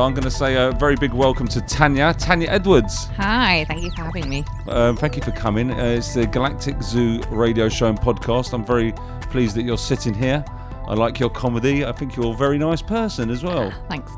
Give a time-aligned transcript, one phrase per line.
[0.00, 3.04] So I'm going to say a very big welcome to Tanya, Tanya Edwards.
[3.18, 4.46] Hi, thank you for having me.
[4.66, 5.70] Um, thank you for coming.
[5.70, 8.54] Uh, it's the Galactic Zoo radio show and podcast.
[8.54, 8.94] I'm very
[9.28, 10.42] pleased that you're sitting here.
[10.88, 11.84] I like your comedy.
[11.84, 13.70] I think you're a very nice person as well.
[13.90, 14.10] Thanks,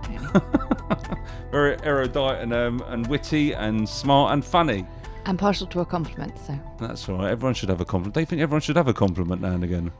[1.51, 4.87] very erudite and um, and witty and smart and funny.
[5.27, 7.33] I'm partial to a compliment, so That's all right.
[7.33, 8.15] Everyone should have a compliment.
[8.15, 9.91] They think everyone should have a compliment now and again.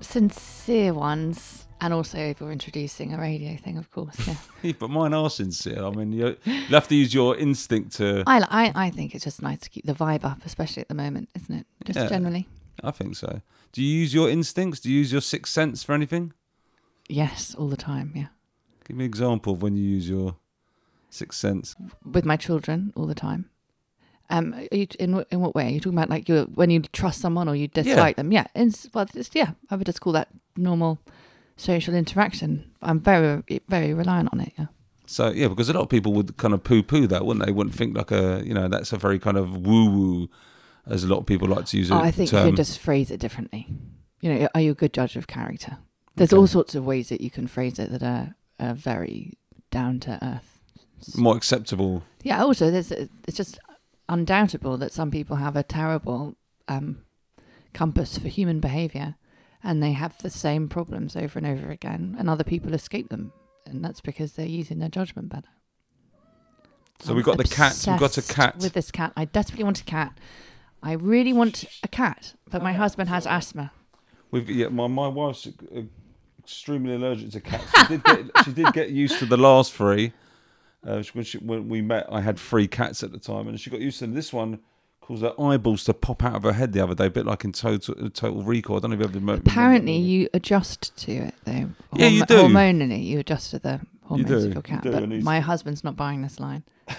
[0.00, 4.16] sincere ones, and also if you're introducing a radio thing, of course.
[4.26, 5.84] Yeah, Yeah, but mine are sincere.
[5.84, 6.36] I mean, you
[6.70, 8.22] have to use your instinct to.
[8.26, 10.94] I, I I think it's just nice to keep the vibe up, especially at the
[10.94, 11.66] moment, isn't it?
[11.84, 12.08] Just Yeah.
[12.08, 12.46] generally.
[12.82, 13.40] I think so.
[13.72, 14.80] Do you use your instincts?
[14.80, 16.32] Do you use your sixth sense for anything?
[17.08, 18.12] Yes, all the time.
[18.14, 18.26] Yeah,
[18.86, 20.36] Give me an example of when you use your
[21.10, 21.74] sixth sense.
[22.04, 23.48] with my children all the time.
[24.30, 26.10] Um, are you, in in what way are you talking about?
[26.10, 28.30] Like you when you trust someone or you dislike them?
[28.30, 30.98] Yeah, in, well, just, yeah, I would just call that normal
[31.58, 32.70] social interaction.
[32.80, 34.52] I'm very very reliant on it.
[34.58, 34.66] Yeah.
[35.06, 37.52] So yeah, because a lot of people would kind of poo-poo that, wouldn't they?
[37.52, 40.28] Wouldn't think like a you know that's a very kind of woo-woo,
[40.86, 41.94] as a lot of people like to use it.
[41.94, 42.48] Oh, I think you term.
[42.48, 43.66] can just phrase it differently.
[44.22, 45.76] You know, are you a good judge of character?
[46.16, 46.40] There's Okay.
[46.40, 49.34] all sorts of ways that you can phrase it that are, are very
[49.70, 50.58] down to earth.
[51.16, 52.02] more acceptable.
[52.24, 52.42] Yeah.
[52.42, 53.58] Also, there's it's just
[54.08, 56.34] undoubtable that some people have a terrible
[56.66, 56.98] um,
[57.72, 59.14] compass for human behaviour,
[59.68, 63.30] and they have the same problems over and over again, and other people escape them,
[63.66, 65.50] and that's because they're using their judgment better.
[67.00, 67.84] So I'm we've got the cat.
[67.86, 68.56] We've got a cat.
[68.56, 70.18] With this cat, I desperately want a cat.
[70.82, 73.70] I really want a cat, but my husband has asthma.
[74.30, 75.82] We've yeah, my my wife's uh,
[76.38, 77.70] extremely allergic to cats.
[77.78, 80.14] She did get she did get used to the last three.
[80.82, 83.68] Uh, when, she, when we met, I had three cats at the time, and she
[83.68, 84.14] got used to them.
[84.14, 84.60] This one
[85.08, 87.44] caused her eyeballs to pop out of her head the other day, a bit like
[87.44, 88.76] in Total Total Recall.
[88.76, 89.42] I don't know if you've ever remember.
[89.50, 91.70] Apparently, you adjust to it though.
[91.94, 92.42] Yeah, you do.
[92.42, 94.84] Hormonally, you adjust to the hormones do, of your cat.
[94.84, 96.62] You do, but my husband's not buying this line.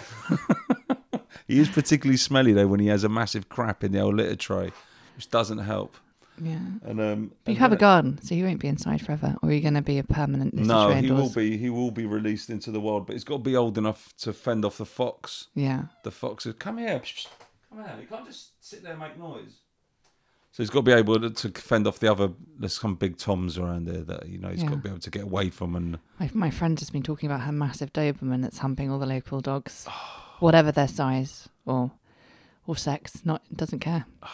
[1.49, 4.35] He is particularly smelly though when he has a massive crap in the old litter
[4.35, 4.71] tray,
[5.15, 5.97] which doesn't help.
[6.39, 6.59] Yeah.
[6.83, 9.51] And um, You and have a garden, so you won't be inside forever, or are
[9.51, 11.21] you going to be a permanent No, he indoors?
[11.35, 11.57] will be.
[11.57, 14.31] He will be released into the wild, but he's got to be old enough to
[14.31, 15.47] fend off the fox.
[15.55, 15.85] Yeah.
[16.03, 17.01] The fox is come here,
[17.69, 19.59] come on, You can't just sit there and make noise.
[20.51, 22.31] So he's got to be able to, to fend off the other.
[22.57, 25.11] There's some big toms around there that you know he's got to be able to
[25.11, 25.75] get away from.
[25.75, 29.05] And My, my friend has been talking about her massive Doberman that's humping all the
[29.05, 29.85] local dogs,
[30.39, 31.91] whatever their size or
[32.65, 33.23] or sex.
[33.23, 34.05] Not doesn't care.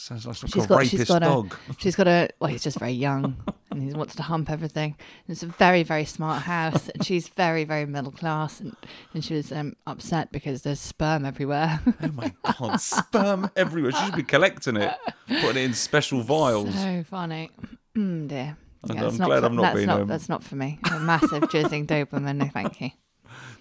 [0.00, 1.56] sounds like, She's a got- she's rapist got a- dog.
[1.78, 3.36] She's got a well, he's just very young
[3.70, 4.96] and he wants to hump everything.
[5.26, 8.74] And it's a very, very smart house and she's very, very middle class and,
[9.14, 11.80] and she was um, upset because there's sperm everywhere.
[12.02, 13.92] oh my god, sperm everywhere.
[13.92, 14.92] She should be collecting it,
[15.28, 16.74] putting it in special vials.
[16.74, 17.50] so funny.
[17.96, 18.56] Mm, dear.
[18.88, 20.78] I'm- Yeah, I'm glad for, I'm not that's being, not um, that's not for me.
[20.92, 22.90] A massive jizzing Doberman, no thank you.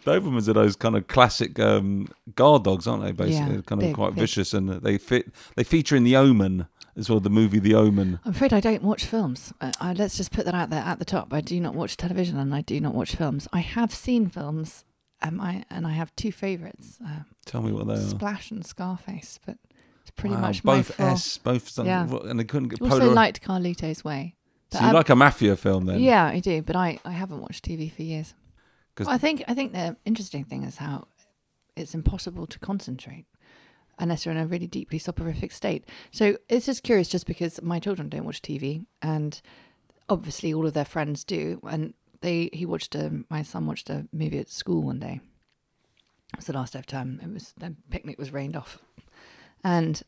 [0.05, 3.11] Dobermans are those kind of classic um, guard dogs, aren't they?
[3.11, 4.19] Basically, Yeah, They're kind of quite big.
[4.21, 5.27] vicious, and they fit.
[5.55, 8.19] They feature in The Omen as well, the movie The Omen.
[8.25, 9.53] I'm afraid I don't watch films.
[9.61, 11.33] Uh, I, let's just put that out there at the top.
[11.33, 13.47] I do not watch television and I do not watch films.
[13.53, 14.83] I have seen films,
[15.21, 17.97] um, I and I have two favourites, uh, Tell me what they are.
[17.97, 19.39] Splash and Scarface.
[19.45, 19.57] But
[20.01, 22.07] it's pretty Wow, much both full- S, both Yeah.
[22.25, 24.35] and they couldn't get Also liked Carlito's Way.
[24.71, 25.99] so you um, like a mafia film then?
[26.01, 28.33] Yeah, I do, but I, I haven't watched TV for years.
[28.99, 31.07] 'Cause- I think I think the interesting thing is how
[31.75, 33.25] it's impossible to concentrate
[33.97, 35.85] unless you're in a really deeply soporific state.
[36.11, 39.41] So it's just curious, just because my children don't watch TV, and
[40.07, 44.07] obviously all of their friends do, and they he watched a my son watched a
[44.11, 45.19] movie at school one day.
[46.33, 47.19] It was the last day of term.
[47.23, 48.79] It was the picnic was rained off,
[49.63, 50.01] and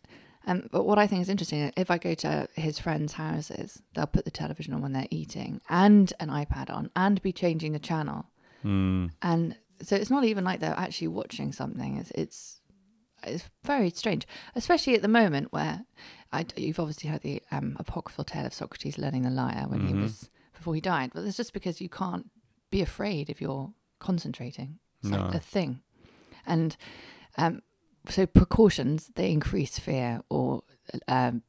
[0.47, 4.07] um, but what I think is interesting, if I go to his friends' houses, they'll
[4.07, 7.79] put the television on when they're eating and an iPad on and be changing the
[7.79, 8.25] channel.
[8.61, 9.07] Hmm.
[9.21, 11.97] And so it's not even like they're actually watching something.
[11.97, 12.61] It's it's,
[13.23, 15.85] it's very strange, especially at the moment where
[16.31, 19.93] I, you've obviously heard the um, apocryphal tale of Socrates learning the lyre when he
[19.93, 21.11] was before he died.
[21.13, 22.29] But it's just because you can't
[22.69, 24.79] be afraid if you're concentrating.
[25.03, 25.81] It's like a thing,
[26.45, 26.77] and
[27.37, 27.63] um,
[28.07, 30.63] so precautions they increase fear or
[31.07, 31.41] um,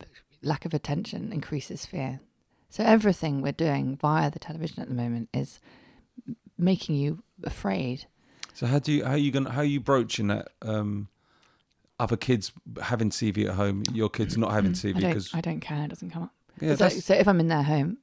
[0.42, 2.20] lack of attention increases fear.
[2.68, 5.60] So everything we're doing via the television at the moment is
[6.62, 8.06] making you afraid.
[8.54, 10.48] So how do you how are you gonna how are you broaching that?
[10.62, 11.08] Um,
[11.98, 15.40] other kids having TV at home, your kids not having TV Mm, I because I
[15.40, 15.84] don't care.
[15.84, 16.34] It doesn't come up.
[16.60, 17.98] yeah, so, so if I'm in their home,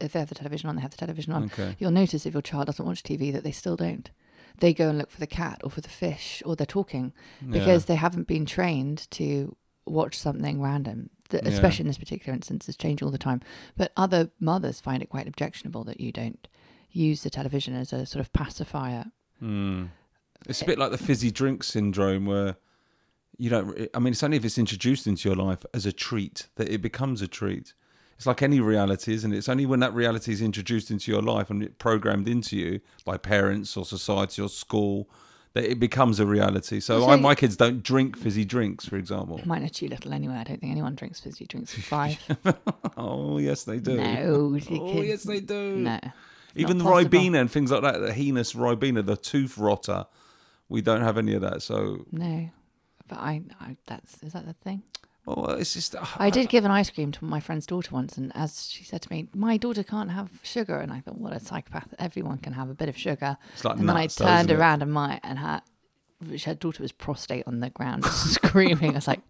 [0.00, 1.44] if they have the television on, they have the television on.
[1.44, 1.76] okay.
[1.78, 4.10] You'll notice if your child doesn't watch TV that they still don't.
[4.60, 7.12] They go and look for the cat or for the fish or they're talking
[7.50, 11.10] because they haven't been trained to watch something random.
[11.28, 11.50] Th- Yeah.
[11.50, 13.40] Especially in this particular instance, it's changed all the time.
[13.76, 16.46] But other mothers find it quite objectionable that you don't
[16.94, 19.06] use the television as a sort of pacifier
[19.38, 19.84] hmm.
[20.46, 22.56] It's a eh, bit like the fizzy drink syndrome where
[23.38, 23.88] you don't.
[23.94, 26.82] I mean, it's only if it's introduced into your life as a treat that it
[26.82, 27.72] becomes a treat.
[28.16, 29.38] It's like any reality, isn't it?
[29.38, 33.16] It's only when that reality is introduced into your life and programmed into you by
[33.16, 35.08] parents or society or school
[35.54, 36.78] that it becomes a reality.
[36.78, 39.40] So So- I, my kids don't drink fizzy drinks, for example.
[39.44, 40.34] Mine are too little anyway.
[40.34, 42.18] I don't think anyone drinks fizzy drinks at five.
[42.96, 43.96] Oh yes, they do.
[43.96, 45.76] no, Oh yes, they do.
[45.76, 45.98] no.
[46.56, 47.10] Even the possible.
[47.18, 50.06] ribena and things like that, the heinous ribena, the tooth rotter,
[50.68, 51.62] we don't have any of that.
[51.62, 52.48] So, No,
[53.08, 54.82] but I, I that's is that the thing?
[55.26, 55.94] well, it's just.
[55.96, 58.84] Uh, I did give an ice cream to my friend's daughter once, and as she
[58.84, 61.94] said to me, "My daughter can't have sugar," and I thought, "What a psychopath!
[61.98, 64.50] Everyone can have a bit of sugar." It's like and then I nuts, though, turned
[64.50, 65.62] around and my and her,
[66.28, 68.04] which her daughter was prostrate on the ground,
[68.36, 68.90] screaming.
[68.92, 69.20] I was like,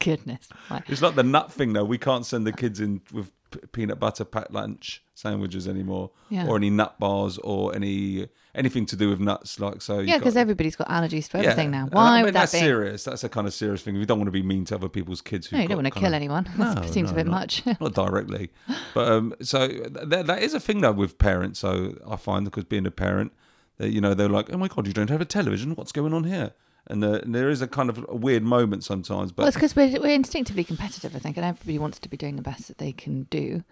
[0.00, 1.84] "Goodness!" Like, It's like the nut thing, though.
[1.84, 3.30] We can't send the kids in with
[3.72, 6.46] peanut butter packed lunch sandwiches anymore, Yeah.
[6.46, 9.58] or any nut bars, or any anything to do with nuts.
[9.60, 11.88] Like so, yeah, because everybody's got allergies to everything now.
[11.90, 12.58] Why I mean, would that that's be?
[12.58, 13.04] serious.
[13.04, 13.98] That's a kind of serious thing.
[13.98, 15.50] We don't want to be mean to other people's kids.
[15.50, 16.48] No, you don't want to kill anyone.
[16.56, 17.62] That seems a bit not, much.
[17.80, 18.50] not directly,
[18.94, 21.60] but um, so th- that is a thing though with parents.
[21.60, 23.32] So I find because being a parent,
[23.78, 25.74] that you know they're like, oh my god, you don't have a television.
[25.74, 26.52] What's going on here?
[26.88, 29.32] And, uh, and there is a kind of a weird moment sometimes.
[29.32, 32.16] But Well, it's because we're, we're instinctively competitive, I think, and everybody wants to be
[32.16, 33.64] doing the best that they can do.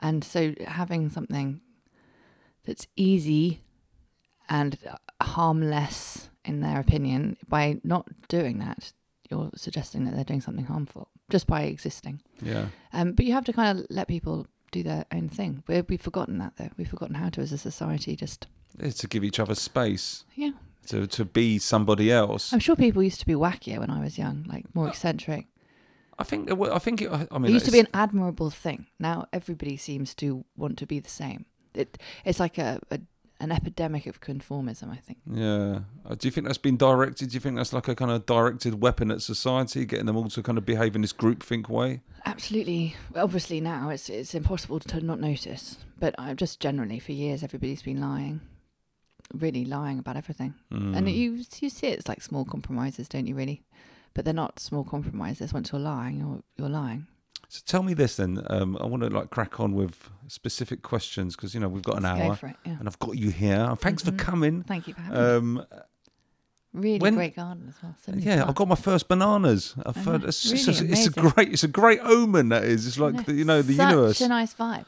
[0.00, 1.60] And so having something
[2.64, 3.62] that's easy
[4.48, 4.78] and
[5.20, 8.92] harmless, in their opinion, by not doing that,
[9.30, 12.20] you're suggesting that they're doing something harmful just by existing.
[12.40, 15.62] yeah, Um, but you have to kind of let people do their own thing.
[15.66, 16.70] we we've forgotten that, though.
[16.76, 18.46] We've forgotten how to, as a society, just,
[18.78, 20.50] it's to give each other space yeah.
[20.88, 22.52] To to be somebody else.
[22.52, 25.46] I'm sure people used to be wackier when I was young, like more eccentric.
[26.18, 28.86] I think were- I think it, I mean It used to be an admirable thing.
[28.98, 31.44] Now everybody seems to want to be the same.
[31.74, 32.98] It it's like a, a
[33.40, 34.90] an epidemic of conformism.
[34.90, 35.18] I think.
[35.32, 35.80] Yeah.
[36.04, 37.28] Uh, Do you think that's been directed?
[37.30, 40.28] Do you think that's like a kind of directed weapon at society, getting them all
[40.28, 42.00] to kind of behave in this groupthink way?
[42.26, 42.96] Absolutely.
[43.14, 45.78] Obviously, now it's it's impossible to not notice.
[46.00, 48.40] But uh, just generally, for years, everybody's been lying,
[49.34, 50.54] really lying about everything.
[50.72, 50.96] Mm.
[50.96, 53.34] And you you see it's like small compromises, don't you?
[53.34, 53.62] Really,
[54.14, 55.52] but they're not small compromises.
[55.52, 57.06] Once you're lying, you're you're lying.
[57.50, 58.42] So tell me this then.
[58.50, 61.96] Um, I want to like crack on with specific questions because you know we've got
[61.96, 62.56] an Let's Go hour, for it.
[62.66, 62.76] Yeah.
[62.78, 63.74] and I've got you here.
[63.80, 64.18] Thanks for Mhm.
[64.18, 64.62] coming.
[64.64, 65.60] Thank you for having me.
[65.60, 65.66] Um,
[66.74, 67.94] Really when- great garden as well.
[68.04, 69.74] So yeah, I've got my first bananas.
[69.86, 72.50] I've I heard it's, Really it's, a, it's a great, it's a great omen.
[72.50, 72.86] That is.
[72.86, 74.20] It's like Yeah, the, you know the Such universe.
[74.20, 74.84] a nice vibe.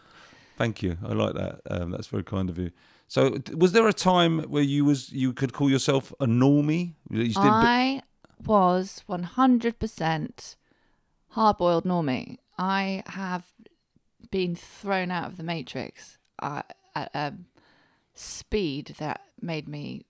[0.59, 0.99] Thank you.
[1.03, 1.61] I like that.
[1.71, 2.71] Um, that's very kind of you.
[3.11, 6.95] So, was there a time where you was you could call yourself a normie?
[7.11, 8.03] You I
[8.47, 10.57] was 100%
[11.31, 12.37] hard boiled normie.
[12.57, 13.47] I have
[14.31, 16.62] been thrown out of the matrix uh,
[16.95, 17.35] at a
[18.15, 20.05] speed that made me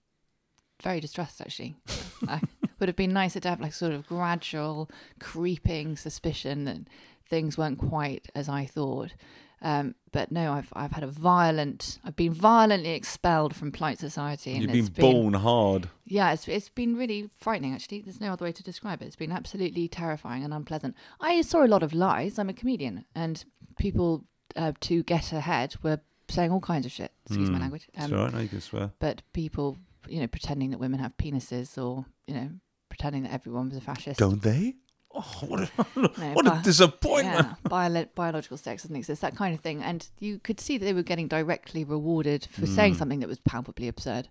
[0.83, 1.77] very distressed, actually.
[2.27, 2.39] I
[2.79, 6.81] would have been nicer to have like sort of gradual creeping suspicion that
[7.27, 9.15] things weren't quite as I thought.
[9.63, 11.99] Um, but no, I've I've had a violent.
[12.03, 15.89] I've been violently expelled from polite society, and you've it's been born hard.
[16.05, 17.73] yeah, it's it's been really frightening.
[17.73, 19.05] Actually, there's no other way to describe it.
[19.05, 20.95] It's been absolutely terrifying and unpleasant.
[21.19, 22.39] I saw a lot of lies.
[22.39, 23.45] I'm a comedian, and
[23.77, 24.25] people
[24.55, 27.11] uh, to get ahead were saying all kinds of shit.
[27.27, 27.61] Excuse my Hmm.
[27.61, 27.87] language.
[27.93, 28.41] It's Um, all right.
[28.43, 28.91] You can swear.
[28.99, 29.77] But people,
[30.07, 32.49] you know, pretending that women have penises, or you know,
[32.89, 34.19] pretending that everyone was a fascist.
[34.19, 34.75] Don't they?
[35.13, 37.47] Oh, what a, No, what a disappointment!
[37.47, 39.83] Yeah, bio- biological sex doesn't exist, that kind of thing.
[39.83, 42.97] And you could see that they were getting directly rewarded for saying Mm.
[42.97, 44.29] something that was palpably absurd.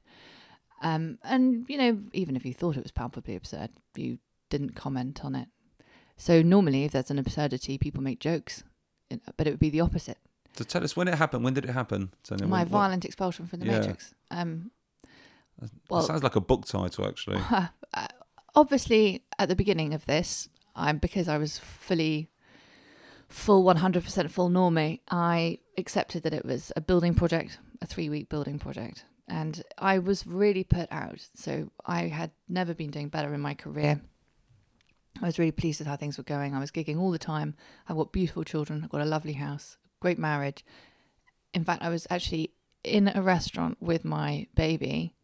[0.83, 4.19] Um, and, you know, even if you thought it was palpably absurd, you
[4.49, 5.49] didn't comment on it.
[6.17, 8.63] So normally, if there's an absurdity, people make jokes,
[9.37, 10.19] but it would be the opposite.
[10.57, 11.45] So tell us when it happened.
[11.45, 12.13] When did it happen?
[12.25, 12.47] Tanya?
[12.47, 13.79] My what- violent expulsion from the Yeah.
[13.81, 14.15] Matrix.
[14.31, 14.71] Um,
[15.61, 17.39] that well- sounds like a book title, actually.
[17.51, 17.69] uh,
[18.55, 20.49] obviously at the beginning of this
[21.01, 22.29] because i was fully
[23.29, 28.29] full 100% full normie i accepted that it was a building project a three week
[28.29, 29.05] building project.
[29.29, 31.27] And i was really put out.
[31.35, 34.01] So i had never been doing better in my career.
[35.21, 36.55] I was really pleased with how things were going.
[36.55, 37.55] I was gigging all the time.
[37.89, 38.83] I've got beautiful children.
[38.83, 39.77] I've got a lovely house.
[40.01, 40.65] Great marriage.
[41.53, 45.15] In fact i was actually in a restaurant with my baby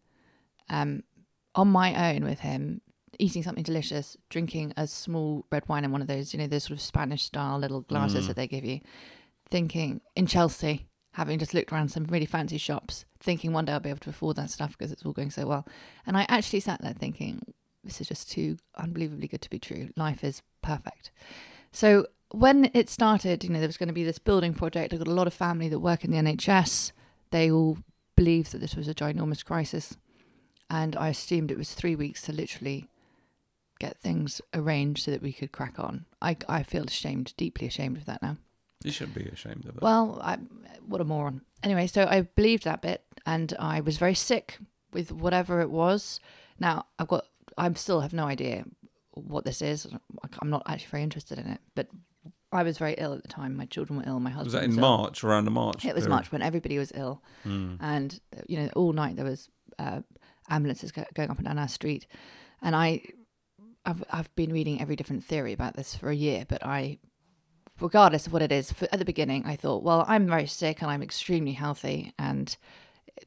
[0.68, 1.02] um,
[1.54, 2.82] on my own with him,
[3.18, 6.64] eating something delicious, drinking a small red wine in one of those, you know, those
[6.64, 8.28] sort of Spanish style little glasses Mm.
[8.28, 8.80] that they give you,
[9.48, 13.80] thinking in Chelsea, having just looked around some really fancy shops, thinking one day I'll
[13.80, 15.66] be able to afford that stuff because it's all going so well.
[16.06, 17.54] And I actually sat there thinking,
[17.84, 19.90] this is just too unbelievably good to be true.
[19.96, 21.10] Life is perfect.
[21.72, 24.92] So when it started, you know, there was going to be this building project.
[24.92, 26.92] I've got a lot of family that work in the NHS.
[27.30, 27.78] They all
[28.16, 29.96] believed that this was a ginormous crisis
[30.68, 32.88] and I assumed it was three weeks to literally
[33.78, 36.06] get things arranged so that we could crack on.
[36.22, 38.36] I I feel ashamed, deeply ashamed of that now.
[38.84, 39.82] You shouldn't be ashamed of it.
[39.82, 40.38] Well, I
[40.86, 41.42] what a moron.
[41.62, 44.58] Anyway, so I believed that bit, and I was very sick
[44.92, 46.20] with whatever it was.
[46.58, 47.24] Now I've got,
[47.58, 48.64] I still have no idea
[49.12, 49.86] what this is.
[50.40, 51.88] I'm not actually very interested in it, but
[52.52, 53.56] I was very ill at the time.
[53.56, 54.20] My children were ill.
[54.20, 54.80] My husband was that in ill.
[54.80, 55.84] March, around the March?
[55.84, 56.10] It was period?
[56.10, 60.00] March when everybody was ill, and you know, all night there was uh,
[60.48, 62.06] ambulances go- going up and down our street,
[62.62, 63.02] and I,
[63.86, 66.98] I've I've been reading every different theory about this for a year, but I,
[67.80, 70.82] regardless of what it is, for, at the beginning I thought, well, I'm very sick
[70.82, 72.54] and I'm extremely healthy, and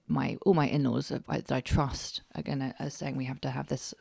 [0.07, 3.41] my all my in-laws that I, that I trust are gonna are saying we have
[3.41, 3.93] to have this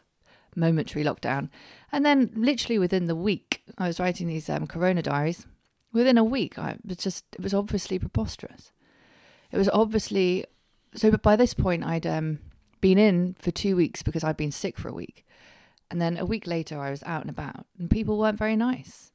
[0.56, 1.48] momentary lockdown,
[1.92, 5.46] and then literally within the week I was writing these um, Corona diaries.
[5.90, 8.72] Within a week, I was just it was obviously preposterous.
[9.50, 10.44] It was obviously
[10.94, 11.10] so.
[11.10, 12.40] But by this point, I'd um,
[12.80, 15.24] been in for two weeks because I'd been sick for a week,
[15.90, 19.10] and then a week later, I was out and about, and people weren't very nice.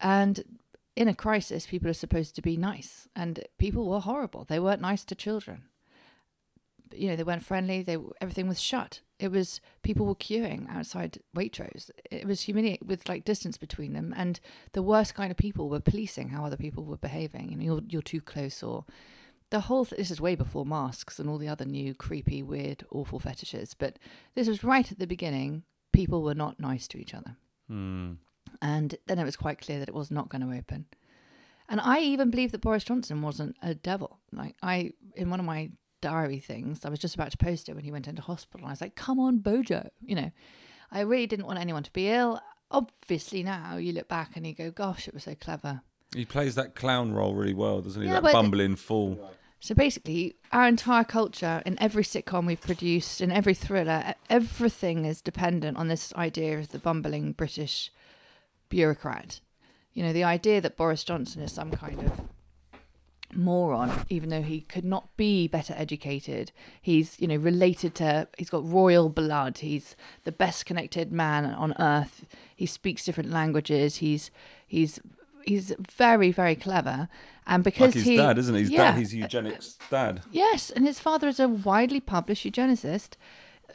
[0.00, 0.60] And
[0.96, 4.44] in a crisis, people are supposed to be nice, and people were horrible.
[4.44, 5.64] They weren't nice to children.
[6.92, 7.82] You know, they weren't friendly.
[7.82, 9.00] They everything was shut.
[9.18, 11.90] It was people were queuing outside Waitrose.
[12.10, 14.40] It was humiliating with like distance between them, and
[14.72, 17.50] the worst kind of people were policing how other people were behaving.
[17.50, 18.84] You know, you're you're too close, or
[19.50, 19.84] the whole.
[19.84, 23.74] Th- this is way before masks and all the other new creepy, weird, awful fetishes.
[23.74, 23.98] But
[24.34, 25.64] this was right at the beginning.
[25.98, 27.36] People were not nice to each other,
[27.68, 28.12] Hmm.
[28.62, 30.86] and then it was quite clear that it was not going to open.
[31.68, 34.20] And I even believe that Boris Johnson wasn't a devil.
[34.32, 37.74] Like I, in one of my diary things, I was just about to post it
[37.74, 38.60] when he went into hospital.
[38.64, 40.30] And I was like, "Come on, Bojo," you know.
[40.90, 42.40] I really didn't want anyone to be ill.
[42.70, 45.82] Obviously, now you look back and you go, "Gosh, it was so clever."
[46.14, 48.08] He plays that clown role really well, doesn't he?
[48.08, 49.30] Yeah, that but- bumbling fool.
[49.60, 55.20] So basically, our entire culture, in every sitcom we've produced, in every thriller, everything is
[55.20, 57.90] dependent on this idea of the bumbling British
[58.68, 59.40] bureaucrat.
[59.94, 62.20] You know, the idea that Boris Johnson is some kind of
[63.34, 66.52] moron, even though he could not be better educated.
[66.80, 69.58] He's, you know, related to, he's got royal blood.
[69.58, 72.26] He's the best connected man on earth.
[72.54, 73.96] He speaks different languages.
[73.96, 74.30] He's,
[74.66, 75.00] he's,
[75.44, 77.08] he's very, very clever.
[77.48, 78.60] And because Like his he, dad, isn't he?
[78.60, 80.22] His yeah, dad, he's eugenics dad.
[80.30, 83.12] Yes, and his father is a widely published eugenicist.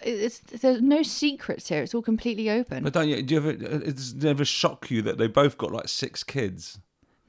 [0.01, 1.82] It's, there's no secrets here.
[1.82, 2.84] It's all completely open.
[2.84, 3.22] But don't you?
[3.24, 3.50] Do you ever?
[3.50, 6.80] Uh, it's never shock you that they both got like six kids.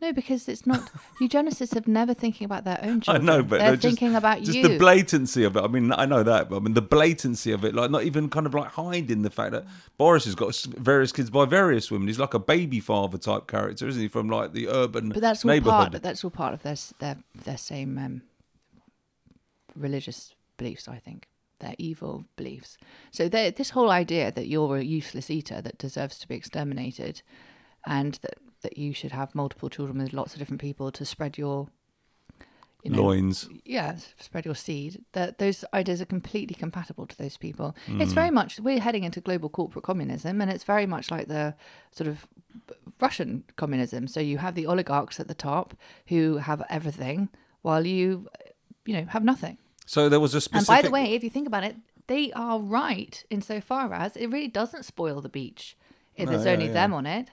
[0.04, 0.90] No, because it's not.
[1.20, 3.28] eugenicists have never thinking about their own children.
[3.28, 4.68] I know, but they're no, just- thinking about just you.
[4.68, 5.60] the blatancy of it.
[5.60, 8.28] I mean, I know that, but I mean the blatancy of it, like not even
[8.28, 9.64] kind of like hiding the fact that
[9.96, 12.08] Boris has got various kids by various women.
[12.08, 14.08] He's like a baby father type character, isn't he?
[14.08, 15.92] From like the urban but that's all neighborhood.
[15.92, 16.02] part.
[16.02, 18.22] That's all part of their their their same um,
[19.74, 20.86] religious beliefs.
[20.88, 21.28] I think
[21.60, 22.76] their evil beliefs.
[23.10, 27.22] So this whole idea that you're a useless eater that deserves to be exterminated,
[27.86, 28.34] and that
[28.64, 31.68] that you should have multiple children with lots of different people to spread your
[32.84, 33.48] you know, Loins.
[33.64, 35.02] yeah, spread your seed.
[35.12, 37.74] That those ideas are completely compatible to those people.
[37.86, 38.14] It's mm.
[38.14, 41.54] very much we're heading into global corporate communism, and it's very much like the
[41.92, 42.26] sort of
[43.00, 44.06] Russian communism.
[44.06, 45.74] So you have the oligarchs at the top
[46.08, 47.30] who have everything,
[47.62, 48.28] while you,
[48.84, 49.56] you know, have nothing.
[49.86, 52.60] So there was a And by the way, if you think about it, they are
[52.60, 55.74] right insofar as it really doesn't spoil the beach
[56.16, 56.72] if No, there's yeah, only yeah.
[56.72, 57.30] them on it.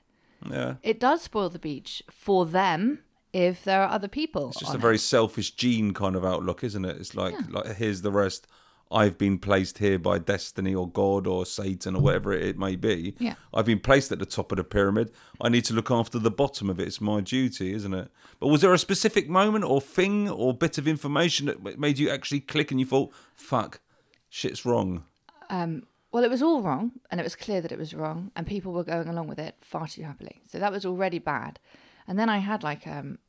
[0.49, 2.99] Yeah, It does spoil the beach for them
[3.33, 4.49] if there are other people.
[4.49, 4.81] it's just a it.
[4.81, 6.97] very selfish gene kind of outlook, isn't it?
[6.97, 8.47] It's like like here's the rest.
[8.93, 13.15] I've been placed here by destiny or God or Satan or whatever it may be.
[13.19, 13.35] Yeah.
[13.53, 15.11] I've been placed at the top of the pyramid.
[15.39, 16.87] I need to look after the bottom of it.
[16.89, 18.11] It's my duty, isn't it?
[18.41, 22.09] But was there a specific moment or thing or bit of information that made you
[22.09, 23.79] actually click and you thought, fuck,
[24.27, 25.05] shit's wrong?
[25.49, 28.45] Um, well, it was all wrong, and it was clear that it was wrong, and
[28.45, 30.41] people were going along with it far too happily.
[30.47, 31.59] So that was already bad.
[32.07, 33.19] And then I had like um,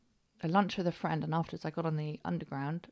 [0.43, 2.89] a lunch with a friend, and afterwards I got on the underground.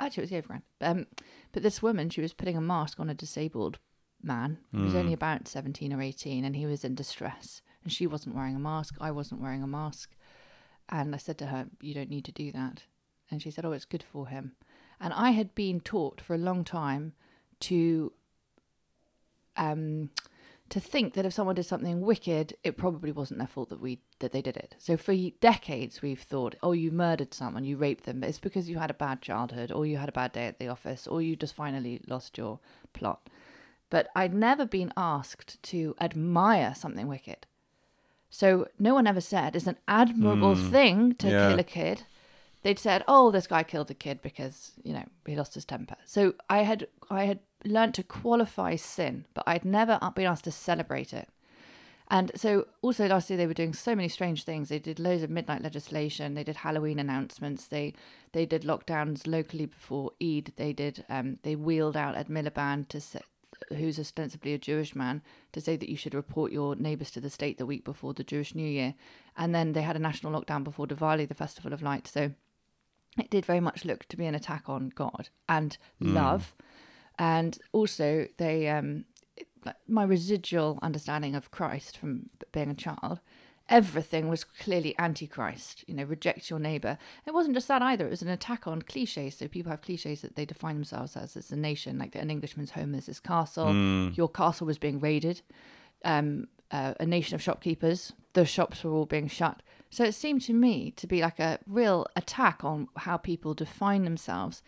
[0.00, 0.62] Actually, it was the overground.
[0.80, 1.06] Um,
[1.52, 3.78] but this woman, she was putting a mask on a disabled
[4.22, 4.58] man.
[4.72, 7.62] He was only about 17 or 18, and he was in distress.
[7.84, 8.96] And she wasn't wearing a mask.
[9.00, 10.16] I wasn't wearing a mask.
[10.88, 12.82] And I said to her, You don't need to do that.
[13.30, 14.52] And she said, Oh, it's good for him.
[15.00, 17.12] And I had been taught for a long time
[17.60, 18.12] to
[19.58, 20.10] um,
[20.70, 24.00] to think that if someone did something wicked, it probably wasn't their fault that we
[24.18, 24.74] that they did it.
[24.78, 28.68] So for decades, we've thought, oh, you murdered someone, you raped them, but it's because
[28.68, 31.22] you had a bad childhood, or you had a bad day at the office, or
[31.22, 32.60] you just finally lost your
[32.92, 33.28] plot.
[33.90, 37.46] But I'd never been asked to admire something wicked.
[38.30, 41.48] So no one ever said it's an admirable thing to Yeah.
[41.48, 42.02] kill a kid,
[42.62, 45.96] they'd said, "Oh, this guy killed a kid because you know he lost his temper."
[46.04, 50.52] So I had I had learnt to qualify sin, but I'd never been asked to
[50.52, 51.28] celebrate it.
[52.10, 54.68] And so also last year they were doing so many strange things.
[54.68, 56.34] They did loads of midnight legislation.
[56.34, 57.66] They did Halloween announcements.
[57.66, 57.92] They
[58.32, 60.52] they did lockdowns locally before Eid.
[60.56, 63.00] They did um, they wheeled out Ed Miliband to
[63.76, 65.22] who's ostensibly a Jewish man
[65.52, 68.24] to say that you should report your neighbours to the state the week before the
[68.24, 68.94] Jewish New Year.
[69.36, 72.06] And then they had a national lockdown before Diwali, the Festival of Light.
[72.06, 72.32] So
[73.18, 76.54] it did very much look to be an attack on God and love.
[77.18, 79.04] And also they um
[79.86, 83.20] my residual understanding of Christ from being a child,
[83.68, 85.84] everything was clearly anti-Christ.
[85.86, 86.96] You know, reject your neighbor.
[87.26, 88.06] It wasn't just that either.
[88.06, 89.36] It was an attack on cliches.
[89.36, 92.70] So people have cliches that they define themselves as as a nation, like an Englishman's
[92.70, 93.74] home is his castle.
[94.14, 95.42] Your castle was being raided.
[96.04, 98.12] Um, uh, a nation of shopkeepers.
[98.34, 99.62] The shops were all being shut.
[99.90, 104.04] So it seemed to me to be like a real attack on how people define
[104.04, 104.62] themselves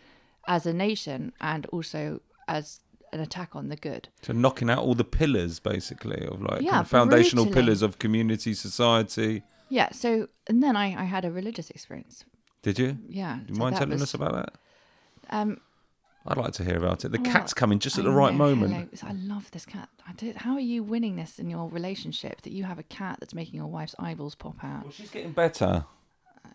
[0.47, 2.79] as a nation and also as
[3.13, 4.07] an attack on the good.
[4.21, 7.63] So knocking out all the pillars, basically, of like Yeah, kind of foundational brutally.
[7.63, 9.43] pillars of community, society.
[9.69, 9.91] Yeah.
[9.91, 12.23] So and then I, I had a religious experience.
[12.61, 12.97] Did you?
[13.09, 13.39] Yeah.
[13.45, 14.53] Do you so mind telling was- us about that?
[15.29, 15.59] Um,
[16.27, 17.11] I'd like to hear about it.
[17.11, 18.99] The well, cat's coming just at I the right know, moment.
[18.99, 19.11] hello.
[19.11, 19.89] I love this cat.
[20.07, 20.35] I did.
[20.35, 23.55] How are you winning this in your relationship that you have a cat that's making
[23.55, 24.83] your wife's eyeballs pop out?
[24.83, 25.85] Well, she's getting better.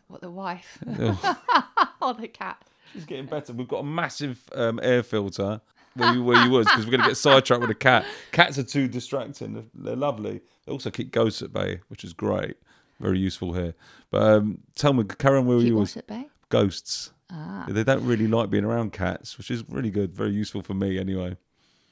[0.09, 0.79] What the wife?
[2.01, 2.63] Or the cat?
[2.93, 3.53] she's getting better.
[3.53, 5.61] We've got a massive um, air filter
[5.97, 8.05] where you, where you was because we're going to get sidetracked with a cat.
[8.33, 9.55] Cats are too distracting.
[9.55, 10.41] They're, they're lovely.
[10.65, 12.57] They also keep ghosts at bay, which is great.
[13.01, 13.75] Very useful here.
[14.11, 15.97] But um, tell me, Karen, where Keep you was?
[15.97, 16.27] at bay?
[16.49, 17.13] Ghosts.
[17.31, 20.15] Ah, They don't really like being around cats, which is really good.
[20.15, 21.37] Very useful for me anyway.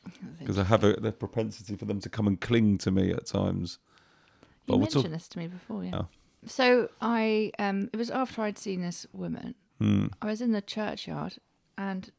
[0.38, 3.24] Because I have a, the propensity for them to come and cling to me at
[3.26, 3.78] times.
[4.42, 5.90] you we'll mentioned talk- this to me before, yeah.
[5.94, 6.07] Oh.
[6.46, 9.55] So I, um, it was after I'd seen this woman.
[9.81, 10.07] Hmm.
[10.20, 11.37] I was in the churchyard,
[11.78, 12.11] and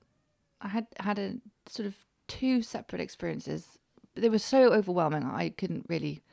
[0.65, 1.35] I had had a
[1.69, 1.95] sort of
[2.27, 3.67] two separate experiences.
[4.15, 5.23] They were so overwhelming.
[5.23, 6.23] I couldn't really.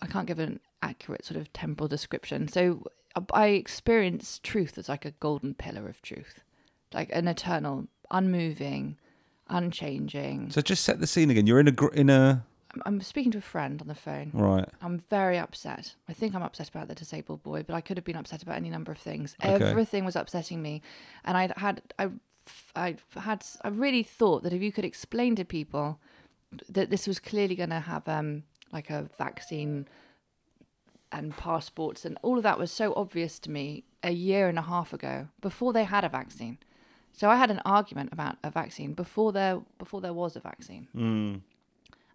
[0.00, 2.46] I can't give an accurate sort of temporal description.
[2.48, 2.84] So
[3.16, 6.40] uh, I experienced truth as like a golden pillar of truth,
[6.94, 8.96] like an eternal, unmoving,
[9.48, 10.50] unchanging.
[10.50, 11.46] So just set the scene again.
[11.46, 12.44] You're in a gr- in a
[12.86, 14.30] I'm- speaking to a friend on the phone.
[14.32, 14.68] right.
[14.80, 15.94] I'm very upset.
[16.08, 18.56] I think I'm upset about the disabled boy, but I could have been upset about
[18.56, 19.36] any number of things.
[19.44, 19.70] Okay.
[19.70, 20.82] Everything was upsetting me,
[21.24, 22.10] and I'd had I
[22.74, 26.00] I had I really thought that if you could explain to people
[26.68, 29.86] that this was clearly going to have um like a vaccine
[31.10, 34.62] and passports and all of that was so obvious to me a year and a
[34.62, 36.58] half ago before they had a vaccine.
[37.12, 40.88] So I had an argument about a vaccine before there before there was a vaccine
[40.94, 41.40] Mm.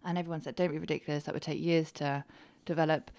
[0.04, 1.24] and everyone said, "Don't be ridiculous.
[1.24, 2.24] That would take years to
[2.64, 3.10] develop."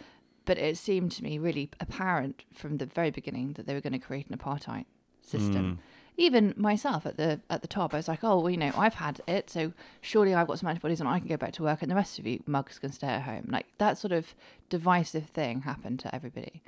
[0.45, 3.93] But it seemed to me really apparent from the very beginning that they were going
[3.93, 4.85] to create an apartheid
[5.21, 5.79] system.
[6.19, 8.95] Even myself at the at the top, I was like, "Oh, well, you know, I've
[8.95, 11.81] had it, so surely I've got some antibodies and I can go back to work,
[11.81, 14.35] and the rest of you mugs can stay at home." Like that sort of
[14.67, 16.61] divisive thing happened to everybody.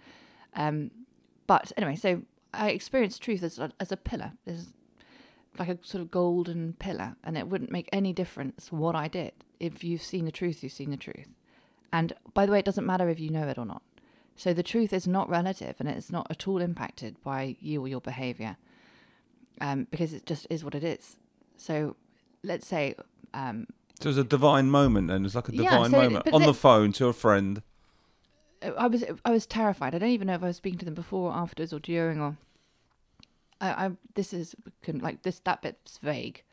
[0.56, 0.92] Um,
[1.48, 2.22] but anyway, so
[2.54, 4.32] I experienced truth as a, as a pillar.
[4.46, 4.70] There's
[5.60, 9.34] like a sort of golden pillar, and it wouldn't make any difference what I did.
[9.60, 11.28] If you've seen the truth, you've seen the truth.
[11.92, 13.82] And by the way, it doesn't matter if you know it or not.
[14.36, 17.88] So the truth is not relative, and it's not at all impacted by you or
[17.90, 18.56] your behaviour,
[19.60, 21.18] um, because it just is what it is.
[21.58, 21.96] So
[22.44, 22.96] let's say
[23.34, 23.68] um,
[24.00, 26.42] So it was a divine moment, and it's like a Yeah, divine so- moment on
[26.44, 27.62] the phone to a friend.
[28.78, 29.96] I was I was terrified.
[29.96, 32.22] I don't even know if I was speaking to them before, or afterwards, or during,
[32.22, 32.38] or
[33.60, 36.44] I, I this is can like this that bit's vague.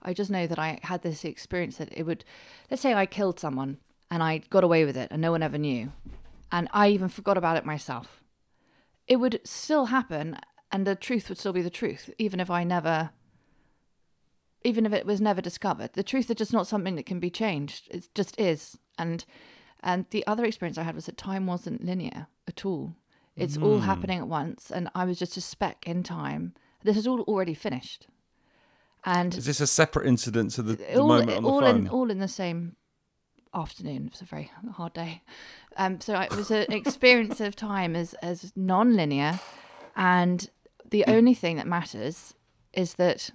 [0.00, 2.24] I just know that I had this experience that it would,
[2.70, 5.58] let's say I killed someone and I got away with it and no one ever
[5.58, 5.90] knew,
[6.52, 8.22] and I even forgot about it myself.
[9.08, 10.36] It would still happen,
[10.70, 13.10] and the truth would still be the truth, even if I never.
[14.64, 17.30] Even if it was never discovered, the truth is just not something that can be
[17.30, 17.86] changed.
[17.90, 19.24] It just is, and
[19.80, 22.96] and the other experience I had was that time wasn't linear at all.
[23.36, 26.54] It's all happening at once, and I was just a speck in time.
[26.82, 28.08] This is all already finished,
[29.04, 31.76] and Is this a separate incident to the, the all, moment on the all phone?
[31.76, 32.74] in all in the same
[33.54, 34.06] afternoon.
[34.06, 35.22] It was a very hard day.
[35.76, 39.38] Um, so it was an experience of time as as non-linear,
[39.94, 40.50] and
[40.90, 41.14] the mm.
[41.14, 42.34] only thing that matters
[42.72, 43.30] is that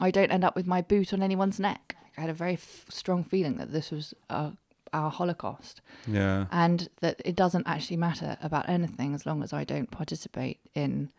[0.00, 1.96] I don't end up with my boot on anyone's neck.
[2.16, 4.52] I had a very f- strong feeling that this was a,
[4.92, 6.46] our Holocaust yeah.
[6.50, 11.10] and that it doesn't actually matter about anything as long as I don't participate in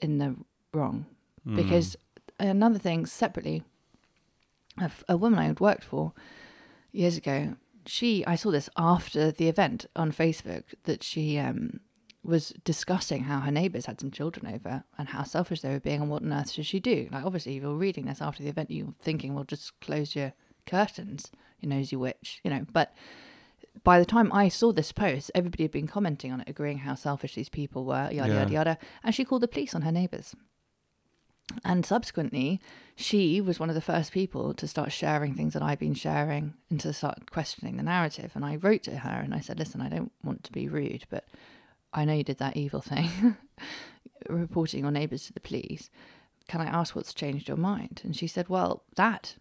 [0.00, 0.36] in the
[0.72, 1.06] wrong.
[1.46, 1.56] Mm.
[1.56, 1.96] Because
[2.38, 3.62] another thing, separately,
[4.78, 6.12] a, f- a woman I had worked for
[6.92, 11.80] years ago, she I saw this after the event on Facebook that she um
[12.22, 16.02] was discussing how her neighbours had some children over and how selfish they were being
[16.02, 17.08] and what on earth should she do.
[17.10, 20.32] Like obviously if you're reading this after the event you're thinking, well just close your
[20.66, 21.30] curtains,
[21.60, 22.66] you nosy witch, you know.
[22.72, 22.94] But
[23.84, 26.94] by the time I saw this post, everybody had been commenting on it, agreeing how
[26.94, 28.38] selfish these people were, yada Yeah.
[28.40, 28.78] yada yada.
[29.02, 30.34] And she called the police on her neighbours.
[31.64, 32.60] And subsequently,
[32.94, 36.54] she was one of the first people to start sharing things that I've been sharing
[36.68, 38.30] and to start questioning the narrative.
[38.34, 41.06] And I wrote to her and I said, Listen, I don't want to be rude,
[41.10, 41.24] but
[41.92, 43.36] I know you did that evil thing,
[44.28, 45.90] reporting your neighbours to the police.
[46.48, 48.00] Can I ask what's changed your mind?
[48.04, 49.36] And she said, Well, that.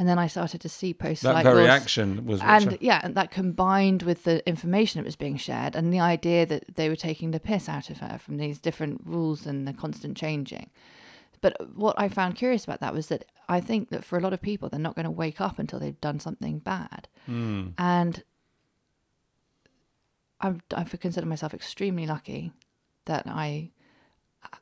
[0.00, 2.78] And then I started to see posts That like very yours action was and she-
[2.86, 6.76] yeah, and that combined with the information that was being shared and the idea that
[6.76, 10.16] they were taking the piss out of her from these different rules and the constant
[10.16, 10.70] changing.
[11.40, 14.32] But what I found curious about that was that I think that for a lot
[14.32, 17.08] of people, they're not going to wake up until they've done something bad.
[17.26, 17.68] Hmm.
[17.76, 18.22] And
[20.40, 22.52] I've, I consider myself extremely lucky
[23.06, 23.70] that I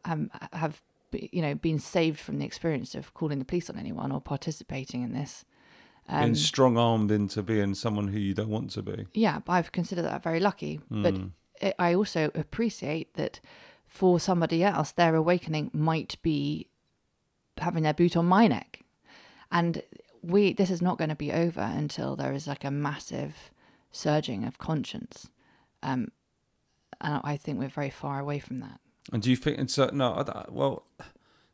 [0.05, 0.81] um, have,
[1.13, 5.03] you know, been saved from the experience of calling the police on anyone or participating
[5.03, 5.45] in this.
[6.09, 9.07] Um, being strong armed into being someone who you don't want to be.
[9.13, 10.81] yeah, but I've considered that very lucky.
[10.89, 11.15] But
[11.61, 13.41] it, I also appreciate that
[13.87, 16.69] for somebody else, their awakening might be
[17.59, 18.85] having their boot on my neck,
[19.51, 19.83] and
[20.23, 23.51] we this is not going to be over until there is like a massive
[23.91, 25.29] surging of conscience,
[25.87, 26.09] um,
[27.01, 28.81] and I think we're very far away from that.
[29.13, 30.25] And do you think it's uh, no?
[30.51, 30.85] Well,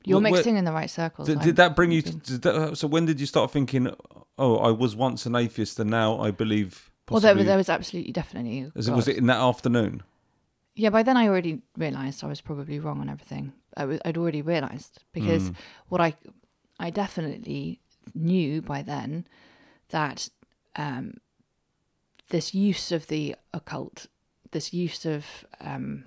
[0.04, 1.28] You're mixing in the right circles.
[1.28, 2.02] Did, did that bring you?
[2.02, 3.94] That, so when did you start thinking?
[4.38, 6.90] Oh, I was once an atheist, and now I believe.
[7.10, 8.70] well, there, there was absolutely definitely.
[8.74, 10.02] was, it, was it in that afternoon?
[10.74, 13.52] Yeah, by then I already realised I was probably wrong on everything.
[13.76, 15.54] I was, I'd already realised because Mm.
[15.88, 16.14] what I,
[16.80, 17.80] I definitely
[18.14, 19.26] knew by then
[19.90, 20.30] that
[20.76, 21.18] um,
[22.30, 24.06] this use of the occult,
[24.52, 25.24] this use of,
[25.60, 26.04] um,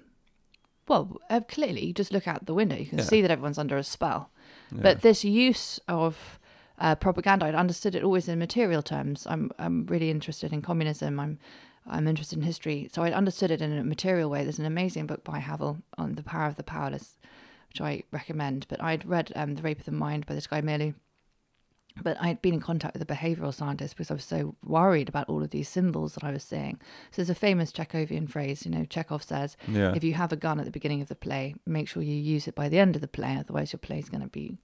[0.87, 3.05] well, uh, clearly, you just look out the window, you can Yeah.
[3.05, 4.29] see that everyone's under a spell.
[4.71, 4.79] Yeah.
[4.81, 6.39] But this use of
[6.77, 9.25] uh, propaganda, I'd understood it always in material terms.
[9.29, 11.19] I'm I'm really interested in communism.
[11.19, 11.39] I'm
[11.87, 14.43] I'm interested in history, so I understood it in a material way.
[14.43, 17.17] There's an amazing book by Havel on the power of the powerless,
[17.69, 18.65] which I recommend.
[18.67, 20.95] But I'd read um, The Rape of the Mind by this guy Meerloo.
[22.03, 25.29] But I'd been in contact with a behavioral scientist because I was so worried about
[25.29, 26.79] all of these symbols that I was seeing.
[27.11, 29.93] So there's a famous Chekhovian phrase, you know, Chekhov says, Yeah.
[29.95, 32.47] if you have a gun at the beginning of the play, make sure you use
[32.49, 34.57] it by the end of the play, otherwise your play's going to be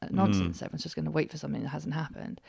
[0.00, 0.62] uh, nonsense.
[0.62, 2.40] Everyone's just going to wait for something that hasn't happened.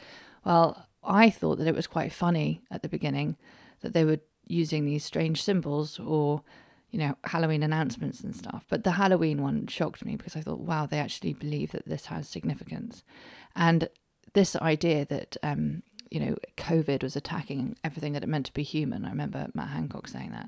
[0.45, 3.37] Well, I thought that it was quite funny at the beginning
[3.81, 6.43] that they were using these strange symbols or,
[6.91, 8.65] you know, Halloween announcements and stuff.
[8.69, 12.05] But the Halloween one shocked me because I thought, wow, they actually believe that this
[12.05, 13.03] has significance.
[13.55, 13.89] And
[14.33, 18.63] this idea that, um, you know, COVID was attacking everything that it meant to be
[18.63, 19.05] human.
[19.05, 20.47] I remember Matt Hancock saying that.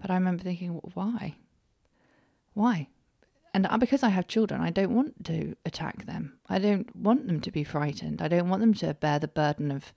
[0.00, 1.36] But I remember thinking, why?
[2.54, 2.88] Why?
[3.54, 6.38] And because I have children, I don't want to attack them.
[6.48, 8.22] I don't want them to be frightened.
[8.22, 9.92] I don't want them to bear the burden of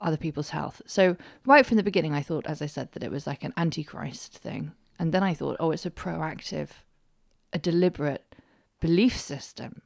[0.00, 0.80] other people's health.
[0.86, 3.52] So, right from the beginning, I thought, as I said, that it was like an
[3.56, 4.72] antichrist thing.
[4.98, 6.70] And then I thought, oh, it's a proactive,
[7.52, 8.34] a deliberate
[8.80, 9.82] belief system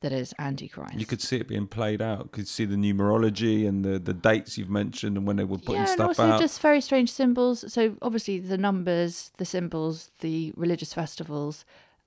[0.00, 0.94] that is antichrist.
[0.94, 2.20] You could see it being played out.
[2.24, 5.58] You could see the numerology and the, the dates you've mentioned and when they were
[5.58, 6.40] putting yeah, and also out.
[6.40, 7.70] just very strange symbols.
[7.72, 11.64] So obviously the numbers, the symbols, the religious festivals,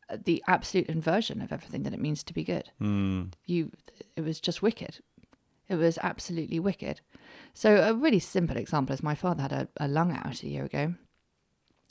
[0.09, 2.71] uh, the absolute inversion of everything that it means to be good.
[2.79, 3.25] Hmm.
[3.45, 3.71] You,
[4.15, 4.99] it was just wicked.
[5.69, 7.01] It was absolutely wicked.
[7.53, 10.65] So a really simple example is my father had a, a lung out a year
[10.65, 10.95] ago.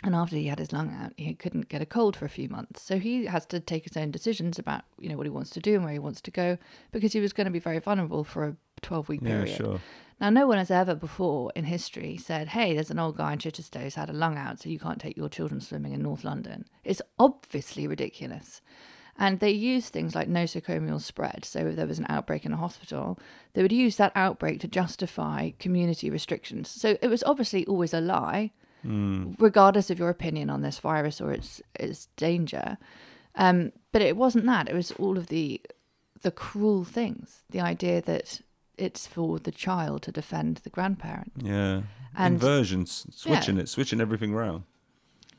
[0.05, 2.49] And after he had his lung out, he couldn't get a cold for a few
[2.49, 2.83] months.
[2.83, 5.61] So he has to take his own decisions about, you know, what he wants to
[5.61, 6.59] do and where he wants to go
[6.91, 9.57] because he was going to be very vulnerable for a 12 week yeah, period.
[9.57, 9.81] sure.
[10.21, 13.39] Now, no one has ever before in history said, hey, there's an old guy in
[13.39, 16.23] Chichester who's had a lung out, so you can't take your children swimming in North
[16.25, 16.65] London.
[16.85, 18.61] It's obviously ridiculous.
[19.19, 21.45] And they use things like nosocomial spread.
[21.45, 23.19] So if there was an outbreak in a hospital,
[23.53, 26.69] they would use that outbreak to justify community restrictions.
[26.69, 28.53] So it was obviously always a lie,
[28.85, 32.79] regardless of your opinion on this virus or its its danger.
[33.35, 34.69] Um, but it wasn't that.
[34.69, 35.61] It was all of the
[36.23, 37.43] the cruel things.
[37.51, 38.41] The idea that
[38.79, 41.33] it's for the child to defend the grandparent.
[41.37, 41.83] Yeah.
[42.17, 44.65] And- Inversions, switching it, switching everything around.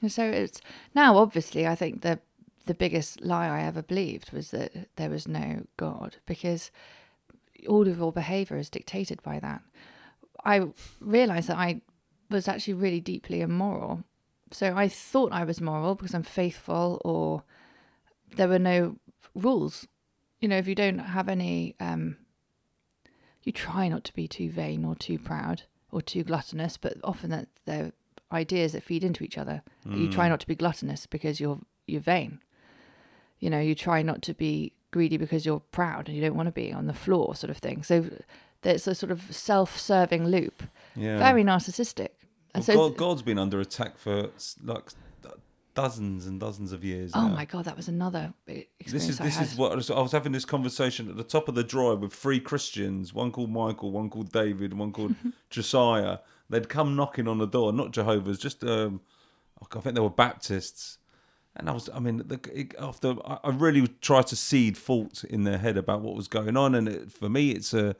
[0.01, 0.59] And so it's
[0.95, 2.19] now obviously I think the
[2.65, 6.71] the biggest lie I ever believed was that there was no God because
[7.67, 9.61] all of your behavior is dictated by that.
[10.45, 10.67] I
[10.99, 11.81] realized that I
[12.33, 14.03] was actually really deeply immoral.
[14.51, 17.43] So I thought I was moral because I'm faithful or
[18.35, 18.97] there were no
[19.33, 19.87] rules.
[20.41, 22.17] You know, if you don't have any um
[23.43, 27.29] you try not to be too vain or too proud or too gluttonous, but often
[27.29, 27.91] that there
[28.31, 29.61] ideas that feed into each other.
[29.85, 32.39] You try not to be gluttonous because you're you're vain.
[33.39, 36.47] You know, you try not to be greedy because you're proud and you don't want
[36.47, 37.83] to be on the floor, sort of thing.
[37.83, 38.05] So
[38.61, 40.63] there's a sort of self-serving loop,
[40.95, 41.17] Yeah.
[41.19, 42.09] very narcissistic.
[42.53, 44.29] Well, so, God, God's been under attack for
[44.63, 44.89] like
[45.73, 47.11] dozens and dozens of years.
[47.15, 47.33] oh now.
[47.35, 49.47] my god, that was another experience This is I this had.
[49.47, 51.99] is what I was, I was having this conversation at the top of the drive
[51.99, 55.15] with three Christians, one called Michael, one called David, one called
[55.49, 56.19] Josiah.
[56.49, 59.01] They'd come knocking on the door, not Jehovah's, just um,
[59.59, 60.99] I think they were Baptists.
[61.55, 65.23] And I was, I mean, the, it, after I I really tried to seed fault
[65.23, 67.95] in their head about what was going on, and it, for me, it's a,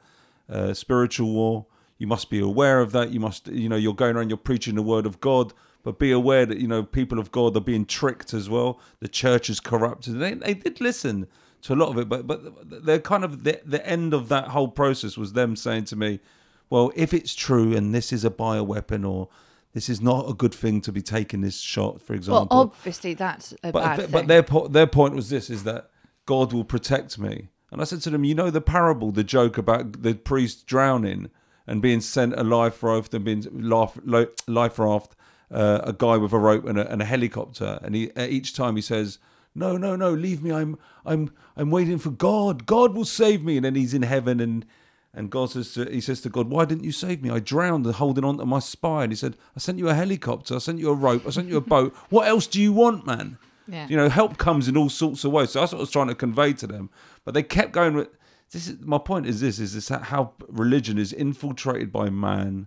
[0.48, 1.66] a spiritual war.
[1.98, 3.10] You must be aware of that.
[3.10, 5.52] You must, you know, you're going around, you're preaching the word of God,
[5.82, 8.80] but be aware that you know people of God are being tricked as well.
[9.00, 10.18] The church is corrupted.
[10.18, 11.28] They they did listen
[11.62, 14.48] to a lot of it, but but they're kind of the the end of that
[14.48, 16.20] whole process was them saying to me,
[16.68, 19.28] well, if it's true and this is a bioweapon or
[19.72, 22.46] this is not a good thing to be taking this shot, for example.
[22.50, 24.12] well, obviously that's a But bad th- thing.
[24.12, 25.90] but their po- their point was this: is that
[26.26, 27.48] God will protect me.
[27.70, 31.28] And I said to them, you know the parable, the joke about the priest drowning
[31.66, 33.98] and being sent a life raft and being life
[34.46, 35.16] life raft,
[35.50, 38.76] uh, a guy with a rope and a, and a helicopter, and he each time
[38.76, 39.18] he says.
[39.56, 40.12] No, no, no!
[40.12, 40.50] Leave me.
[40.50, 42.66] I'm, I'm, I'm waiting for God.
[42.66, 43.56] God will save me.
[43.56, 44.66] And then he's in heaven, and
[45.14, 47.30] and God says, to, he says to God, "Why didn't you save me?
[47.30, 50.56] I drowned holding on to my spine." He said, "I sent you a helicopter.
[50.56, 51.24] I sent you a rope.
[51.24, 51.94] I sent you a boat.
[52.10, 53.86] What else do you want, man?" Yeah.
[53.88, 55.50] You know, help comes in all sorts of ways.
[55.50, 56.90] So that's what I was trying to convey to them.
[57.24, 58.08] But they kept going with
[58.54, 58.68] this.
[58.68, 59.26] Is my point?
[59.26, 59.58] Is this?
[59.58, 62.66] Is this how religion is infiltrated by man?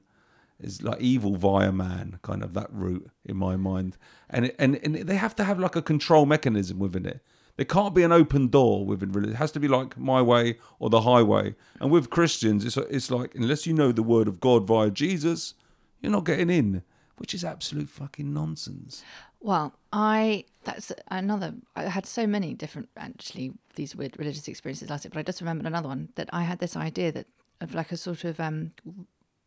[0.59, 3.97] Is like evil via man, kind of that route in my mind.
[4.29, 7.21] And it, and and they have to have like a control mechanism within it.
[7.57, 9.35] There can't be an open door within religion.
[9.35, 11.55] It has to be like my way or the highway.
[11.79, 15.55] And with Christians, it's it's like unless you know the word of God via Jesus,
[16.01, 16.83] you're not getting in,
[17.17, 19.03] which is absolute fucking nonsense.
[19.39, 21.53] Well, I that's another.
[21.75, 25.41] I had so many different actually these weird religious experiences last year, but I just
[25.41, 27.27] remembered another one that I had this idea that
[27.61, 28.71] of like a sort of um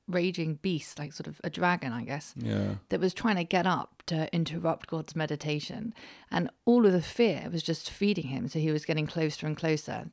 [0.08, 2.74] raging beast, like sort of a dragon, I guess, Yeah.
[2.88, 5.94] that was trying to get up to interrupt God's meditation,
[6.32, 9.56] and all of the fear was just feeding him, so he was getting closer and
[9.56, 10.10] closer.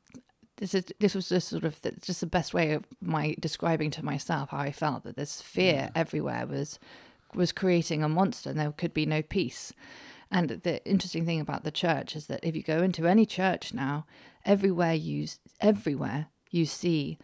[0.58, 4.06] This is this was just sort of just the best way of my describing to
[4.06, 6.80] myself how I felt that this fear everywhere was
[7.34, 9.74] was creating a monster and there could be no peace.
[10.30, 13.74] And the interesting thing about the church is that if you go into any church
[13.74, 14.06] now,
[14.46, 15.28] everywhere you
[15.62, 17.18] everywhere you see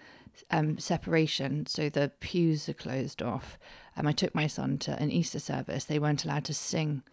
[0.51, 1.65] um, separation.
[1.65, 3.57] So the pews are closed off.
[3.95, 5.85] Um, I took my son to an Easter service.
[5.85, 7.03] They weren't allowed to sing,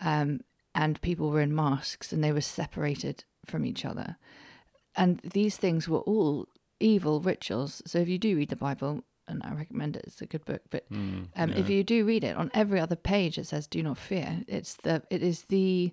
[0.00, 0.40] um,
[0.74, 4.16] and people were in masks and they were separated from each other.
[4.96, 6.48] And these things were all
[6.80, 7.82] evil rituals.
[7.86, 10.62] So if you do read the Bible, and I recommend it, it's a good book.
[10.70, 13.98] But um, if you do read it, on every other page it says "Do not
[13.98, 15.92] fear." It's the it is the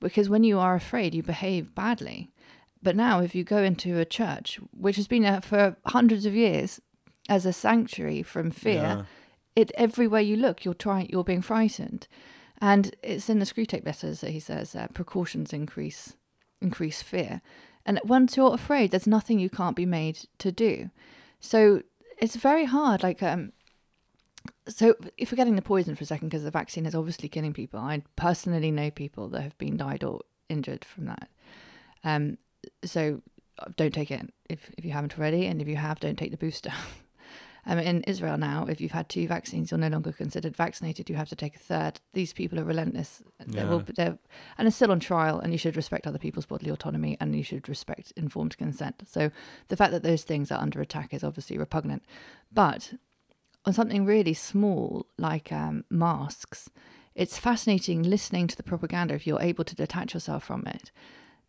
[0.00, 2.30] because when you are afraid, you behave badly.
[2.82, 6.34] But now, if you go into a church, which has been there for hundreds of
[6.34, 6.80] years
[7.28, 9.02] as a sanctuary from fear, Yeah.
[9.56, 12.06] it everywhere you look, you're trying, you're being frightened,
[12.60, 16.14] and it's in the Screwtape letters that he says uh, precautions increase
[16.60, 17.40] increase fear,
[17.84, 20.90] and once you're afraid, there's nothing you can't be made to do.
[21.40, 21.82] So
[22.18, 23.02] it's very hard.
[23.02, 23.52] Like um,
[24.68, 27.52] so if we're getting the poison for a second, because the vaccine is obviously killing
[27.52, 31.28] people, I personally know people that have been died or injured from that.
[32.04, 32.38] Um,
[32.84, 33.22] so
[33.58, 36.30] uh, don't take it if, if you haven't already, and if you have, don't take
[36.30, 36.72] the booster.
[37.66, 41.10] um, in Israel now, if you've had two vaccines, you're no longer considered vaccinated.
[41.10, 42.00] You have to take a third.
[42.14, 43.22] These people are relentless.
[43.46, 43.92] They will, Yeah.
[43.96, 44.18] they're,
[44.56, 45.38] and it's still on trial.
[45.38, 49.02] And you should respect other people's bodily autonomy, and you should respect informed consent.
[49.06, 49.30] So
[49.68, 52.02] the fact that those things are under attack is obviously repugnant.
[52.52, 52.94] But
[53.64, 56.70] on something really small like um, masks,
[57.14, 60.90] it's fascinating listening to the propaganda if you're able to detach yourself from it.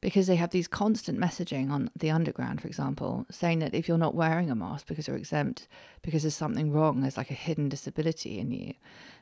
[0.01, 3.97] Because they have these constant messaging on the underground, for example, saying that if you're
[3.97, 5.67] not wearing a mask because you're exempt,
[6.01, 8.73] because there's something wrong, there's like a hidden disability in you.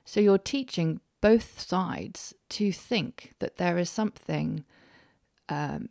[0.05, 4.63] So you're teaching both sides to think that there is something
[5.49, 5.89] um,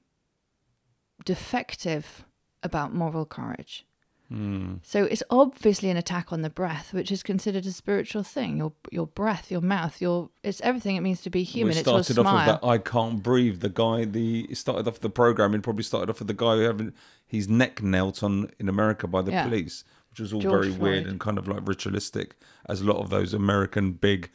[1.25, 2.25] defective
[2.62, 3.85] about moral courage.
[4.28, 4.74] Hmm.
[4.82, 8.56] So it's obviously an attack on the breath, which is considered a spiritual thing.
[8.56, 11.74] Your your breath, your mouth, your it's everything it means to be human.
[11.74, 12.52] We it's your started off smile.
[12.52, 13.60] with that I can't breathe.
[13.60, 15.54] The guy, the started off the program.
[15.54, 16.92] It probably started off with the guy who having
[17.26, 19.44] his neck knelt on in America by the Yeah.
[19.44, 22.36] police, which was all George very weird and kind of like ritualistic,
[22.68, 24.30] as a lot of those American big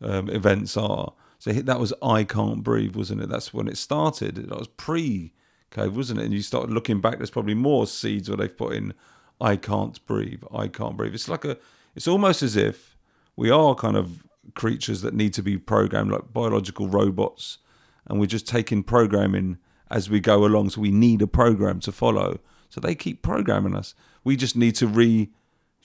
[0.00, 1.12] um, events are.
[1.38, 3.28] So that was I can't breathe, wasn't it?
[3.28, 4.34] That's when it started.
[4.34, 5.32] That was pre
[5.70, 6.24] COVID, wasn't it?
[6.24, 7.18] And you started looking back.
[7.18, 8.94] There's probably more seeds where they've put in
[9.40, 10.42] I can't breathe.
[10.52, 11.14] I can't breathe.
[11.14, 11.56] It's like a.
[11.94, 12.96] It's almost as if
[13.36, 14.24] we are kind of
[14.54, 17.58] creatures that need to be programmed like biological robots
[18.06, 19.58] and we're just taking programming
[19.90, 22.38] as we go along so we need a program to follow
[22.70, 25.28] so they keep programming us we just need to re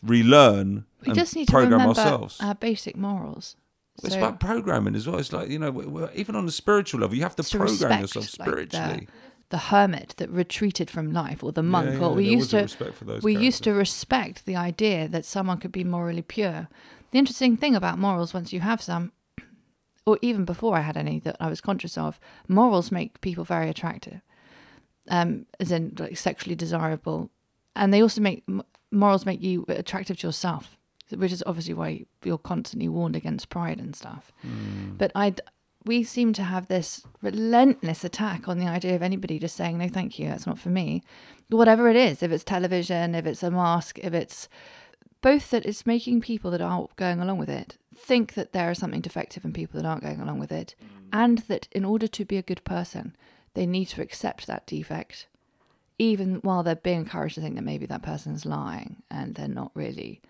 [0.01, 3.55] relearn We and just need to program remember ourselves our basic morals.
[4.03, 7.15] it's So- about programming as well it's like you know even on a spiritual level
[7.15, 9.09] you have to to program yourself like,
[9.49, 12.62] the- hermit that retreated from life, or the monk, yeah, or we used to a
[12.63, 16.67] respect for those we used to respect the idea that someone could be morally pure.
[17.12, 19.12] The interesting thing about morals, once you have some,
[20.06, 23.69] or even before I had any that I was conscious of, morals make people very
[23.69, 24.21] attractive,
[25.10, 27.29] um, as in like sexually desirable,
[27.75, 28.43] and they also make
[28.91, 30.77] morals make you attractive to yourself,
[31.15, 34.32] which is obviously why you're constantly warned against pride and stuff.
[34.97, 35.34] But I,
[35.86, 39.88] we seem to have this relentless attack on the idea of anybody just saying no,
[39.88, 41.04] thank you, that's not for me.
[41.50, 44.48] Whatever it is, if it's television, if it's a mask, if it's
[45.22, 48.78] both that it's making people that aren't going along with it think that there is
[48.78, 50.88] something defective in people that aren't going along with it, mm.
[51.12, 53.15] and that in order to be a good person,
[53.54, 55.28] they need to accept that defect,
[55.98, 59.72] even while they're being encouraged to think that maybe that person's lying and they're not
[59.74, 60.22] really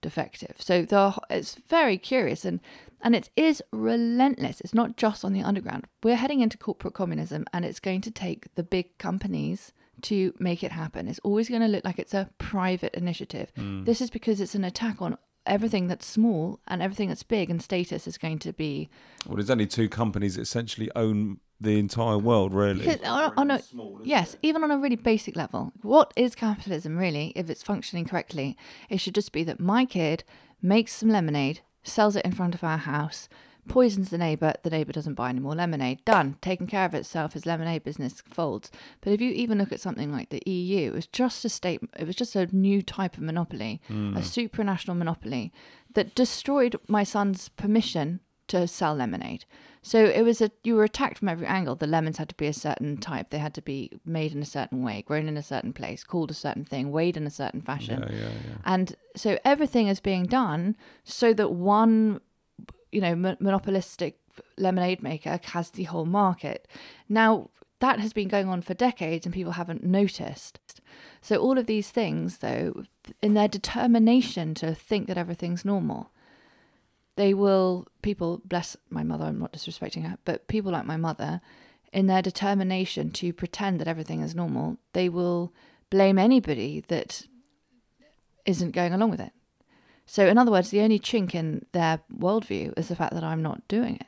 [0.00, 0.56] defective.
[0.58, 2.60] So the it's very curious and
[3.02, 4.60] and it is relentless.
[4.60, 5.86] It's not just on the underground.
[6.02, 10.62] We're heading into corporate communism and it's going to take the big companies to make
[10.62, 11.08] it happen.
[11.08, 13.52] It's always going to look like it's a private initiative.
[13.56, 13.84] Mm.
[13.84, 17.62] This is because it's an attack on everything that's small and everything that's big and
[17.62, 18.90] status is going to be
[19.26, 23.50] well there's only two companies that essentially own the entire world really Because on, on
[23.50, 23.60] a,
[24.02, 27.32] yes, even on a really basic level, what is capitalism really?
[27.36, 28.56] If it's functioning correctly,
[28.88, 30.24] it should just be that my kid
[30.62, 33.28] makes some lemonade, sells it in front of our house,
[33.68, 34.54] poisons the neighbor.
[34.62, 36.04] The neighbor doesn't buy any more lemonade.
[36.04, 36.36] Done.
[36.40, 37.34] Taken care of itself.
[37.34, 38.70] His lemonade business folds.
[39.00, 41.80] But if you even look at something like the EU, it was just a state.
[41.98, 44.16] It was just a new type of monopoly, hmm.
[44.16, 45.52] a supranational monopoly
[45.94, 49.44] that destroyed my son's permission to sell lemonade.
[49.82, 51.74] So it was a you were attacked from every angle.
[51.74, 53.30] The lemons had to be a certain type.
[53.30, 56.30] They had to be made in a certain way, grown in a certain place, called
[56.30, 58.04] a certain thing, weighed in a certain fashion.
[58.10, 58.56] yeah, yeah, yeah.
[58.64, 62.20] And so everything is being done so that one,
[62.92, 64.18] you know, mo- monopolistic
[64.56, 66.68] lemonade maker has the whole market.
[67.08, 70.80] Now that has been going on for decades, and people haven't noticed.
[71.22, 72.84] So all of these things, though,
[73.22, 76.10] in their determination to think that everything's normal,
[77.20, 81.32] they will people bless my mother i'm not disrespecting her but people like my mother
[81.92, 84.66] in their determination to pretend that everything is normal
[84.98, 85.52] they will
[85.90, 87.10] blame anybody that
[88.52, 89.32] isn't going along with it
[90.06, 93.42] so in other words the only chink in their worldview is the fact that i'm
[93.42, 94.06] not doing it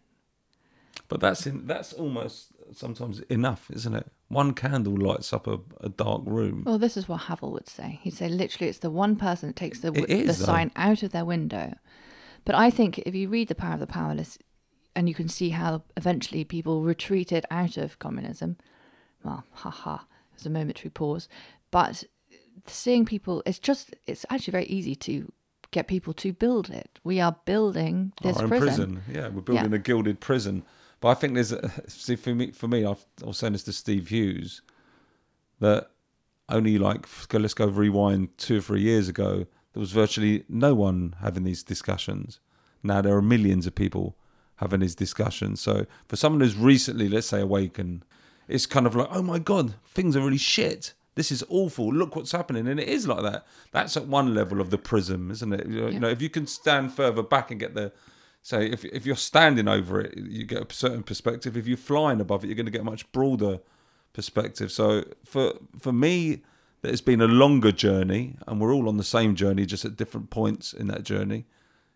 [1.09, 2.37] But that's in, that's almost
[2.72, 4.07] sometimes enough, isn't it?
[4.29, 6.57] One candle lights up a, a dark room.
[6.66, 9.57] well this is what Havel would say he'd say literally it's the one person that
[9.64, 11.66] takes the, It the sign out of their window
[12.44, 14.38] but i think if you read the power of the powerless
[14.94, 18.57] and you can see how eventually people retreated out of communism
[19.24, 19.98] well, haha,
[20.33, 21.28] there's a momentary pause.
[21.70, 22.05] But
[22.66, 25.33] seeing people, it's just, it's actually very easy to
[25.70, 26.98] get people to build it.
[27.05, 29.02] We are building this Or in prison.
[29.11, 30.64] Yeah, we're building a gilded prison.
[31.00, 33.64] But I think there's a, see for me for me I've, I was saying this
[33.64, 34.62] to Steve Hughes
[35.59, 35.90] that
[36.48, 41.14] only like let's go rewind two or three years ago there was virtually no one
[41.20, 42.40] having these discussions.
[42.82, 44.16] Now there are millions of people
[44.56, 45.61] having these discussions.
[45.61, 48.04] So for someone who's recently let's say awakened,
[48.48, 50.94] it's kind of like oh my god things are really shit.
[51.14, 51.92] This is awful.
[51.92, 53.46] Look what's happening, and it is like that.
[53.70, 55.66] That's at one level of the prism, isn't it?
[55.66, 57.92] You know, you know, if you can stand further back and get the
[58.42, 61.56] so if if you're standing over it, you get a certain perspective.
[61.56, 63.61] If you're flying above it, you're going to get a much broader
[64.12, 64.72] perspective.
[64.72, 66.42] So for for me,
[66.83, 69.97] that it's been a longer journey, and we're all on the same journey, just at
[69.97, 71.47] different points in that journey.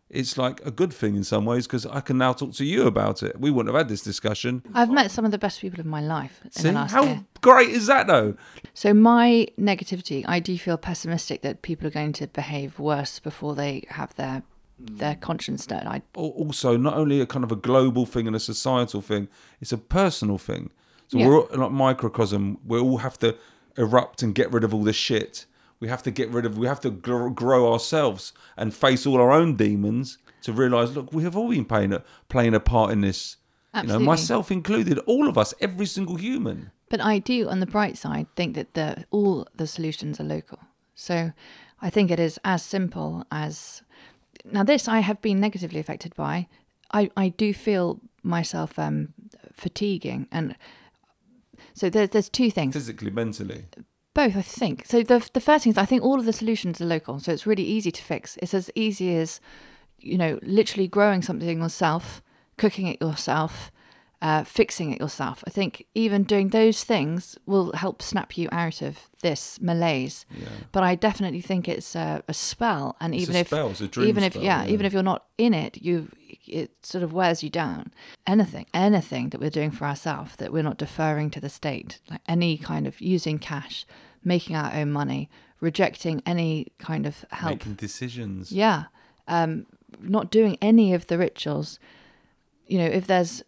[0.08, 2.86] It's like a good thing in some ways because I can now talk to you
[2.86, 3.40] about it.
[3.40, 4.62] We wouldn't have had this discussion.
[4.72, 7.04] I've met some of the best people in my life in See the last how
[7.04, 7.24] year.
[7.40, 8.36] great is that though?
[8.72, 13.56] So my negativity, I do feel pessimistic that people are going to behave worse before
[13.56, 14.44] they have their
[14.78, 15.86] their conscience stirred.
[15.86, 19.26] I also not only a kind of a global thing and a societal thing,
[19.60, 20.70] it's a personal thing.
[21.08, 21.26] So Yeah.
[21.26, 22.58] we're all, like microcosm.
[22.64, 23.34] We all have to
[23.76, 25.46] erupt and get rid of all this shit.
[25.80, 26.56] We have to get rid of.
[26.56, 30.96] We have to grow ourselves and face all our own demons to realize.
[30.96, 33.36] Look, we have all been playing a playing a part in this.
[33.74, 34.06] You know, Absolutely.
[34.06, 36.70] myself included, all of us, every single human.
[36.88, 40.58] But I do, on the bright side, think that the all the solutions are local.
[40.94, 41.32] So
[41.82, 43.82] I think it is as simple as
[44.44, 44.64] now.
[44.64, 46.48] This I have been negatively affected by.
[46.92, 49.12] I I do feel myself um,
[49.52, 50.56] fatiguing, and
[51.76, 52.74] so there, there's two things.
[52.74, 53.66] Physically, mentally.
[54.14, 54.86] Both, I think.
[54.86, 57.32] So the the first thing is I think all of the solutions are local, so
[57.32, 58.38] it's really easy to fix.
[58.40, 59.40] It's as easy as
[59.98, 62.22] you know, literally growing something yourself,
[62.56, 63.70] cooking it yourself,
[64.22, 65.44] uh, fixing it yourself.
[65.46, 70.24] I think even doing those things will help snap you out of this malaise.
[70.30, 70.48] Yeah.
[70.72, 73.80] But I definitely think it's a, a spell, and It's even a if spell, it's
[73.82, 74.72] a dream even if yeah, yeah.
[74.72, 76.08] even if you're not in it, you
[76.48, 77.92] it sort of wears you down.
[78.26, 82.20] Anything, anything that we're doing for ourselves that we're not deferring to the state, like
[82.26, 83.86] any kind of using cash,
[84.24, 85.30] making our own money,
[85.60, 87.52] rejecting any kind of help.
[87.52, 88.52] Making decisions.
[88.52, 88.84] Yeah.
[89.28, 89.66] Um,
[90.00, 91.78] not doing any of the rituals.
[92.66, 93.42] You know, if there's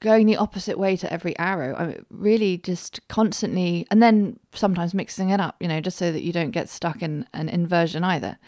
[0.00, 4.94] going the opposite way to every arrow, I mean, really just constantly, and then sometimes
[4.94, 8.04] mixing it up, you know, just so that you don't get stuck in an inversion
[8.04, 8.38] either.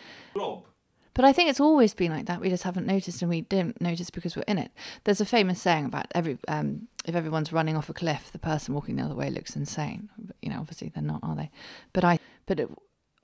[1.19, 2.41] But I think it's always been like that.
[2.41, 4.71] We just haven't noticed, and we didn't notice because we're in it.
[5.03, 8.73] There's a famous saying about every um, if everyone's running off a cliff, the person
[8.73, 10.11] walking the other way looks insane.
[10.43, 11.51] You know, obviously they're not, are they?
[11.93, 12.71] But I, but it,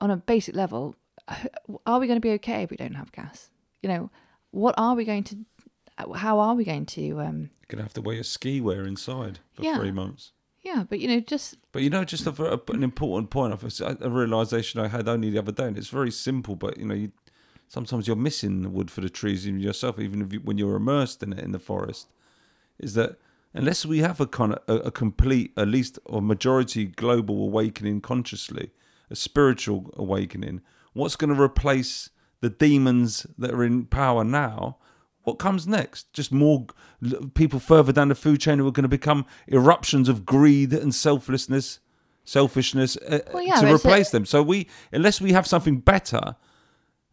[0.01, 0.97] on a basic level,
[1.87, 3.51] are we going to be okay if we don't have gas?
[3.81, 4.11] You know,
[4.51, 5.37] what are we going to?
[6.17, 7.21] How are we going to?
[7.21, 9.79] Um, You're gonna have to wear your ski wear inside for Yeah.
[9.79, 10.33] three months.
[10.65, 13.97] yeah, but you know, just But you know, just a, an important point of a,
[14.01, 16.57] a realization I had only the other day, and it's very simple.
[16.57, 17.13] But you know, you,
[17.69, 20.77] sometimes you're missing the wood for the trees in yourself, even if you, when you're
[20.77, 22.09] immersed in it in the forest.
[22.79, 23.17] Is that
[23.53, 28.01] unless we have a kind of a, a complete, at least or majority global awakening
[28.01, 28.71] consciously,
[29.11, 30.61] a spiritual awakening,
[30.93, 32.11] what's going to replace
[32.41, 34.77] the demons that are in power now?
[35.23, 36.13] What comes next?
[36.13, 36.67] Just more
[37.33, 40.95] people further down the food chain who are going to become eruptions of greed and
[40.95, 41.79] selflessness,
[42.25, 44.27] selfishness uh, Well, yeah, to a- replace them.
[44.27, 46.37] So we, unless we have something better,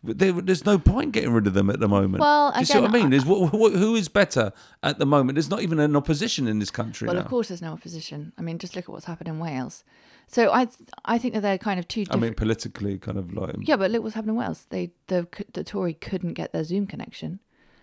[0.03, 2.21] there, there's no point getting rid of them at the moment.
[2.21, 3.21] Well, Do you see what I again, mean?
[3.21, 5.35] What, what, who is better at the moment?
[5.35, 7.21] There's not even an opposition in this country well, now.
[7.21, 8.33] of course, there's no opposition.
[8.37, 9.83] I mean, just look at what's happened in Wales.
[10.27, 10.67] So I,
[11.05, 13.91] I think that they're kind of two I mean, politically, kind of like Yeah, but
[13.91, 14.65] look what's happened in Wales.
[14.69, 17.39] They the the Tory couldn't get their Zoom connection,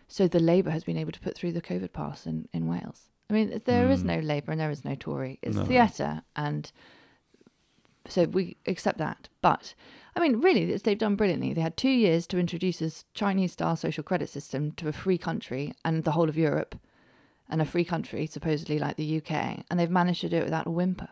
[0.08, 3.02] so the Labour has been able to put through the COVID pass in, in Wales.
[3.28, 4.08] I mean, there is hmm.
[4.08, 5.38] no Labour and there is no Tory.
[5.42, 5.64] It's No.
[5.64, 6.72] theatre, and
[8.08, 9.28] so we accept that.
[9.40, 9.74] But
[10.16, 11.54] I mean, really, they've done brilliantly.
[11.54, 15.74] They had two years to introduce this Chinese-style social credit system to a free country
[15.84, 16.74] and the whole of Europe,
[17.48, 20.66] and a free country supposedly like the UK, and they've managed to do it without
[20.66, 21.08] a whimper.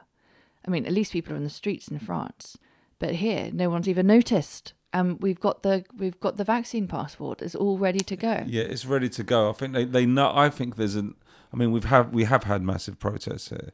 [0.66, 2.58] I mean, at least people are in the streets in France,
[2.98, 4.72] but here no one's even noticed.
[4.92, 7.42] And we've got the we've got the vaccine passport.
[7.42, 8.44] It's all ready to go.
[8.46, 9.50] yeah, it's ready to go.
[9.50, 10.32] I think they, they know.
[10.34, 11.14] I think there's an.
[11.52, 13.72] I mean, we've have we have had massive protests here.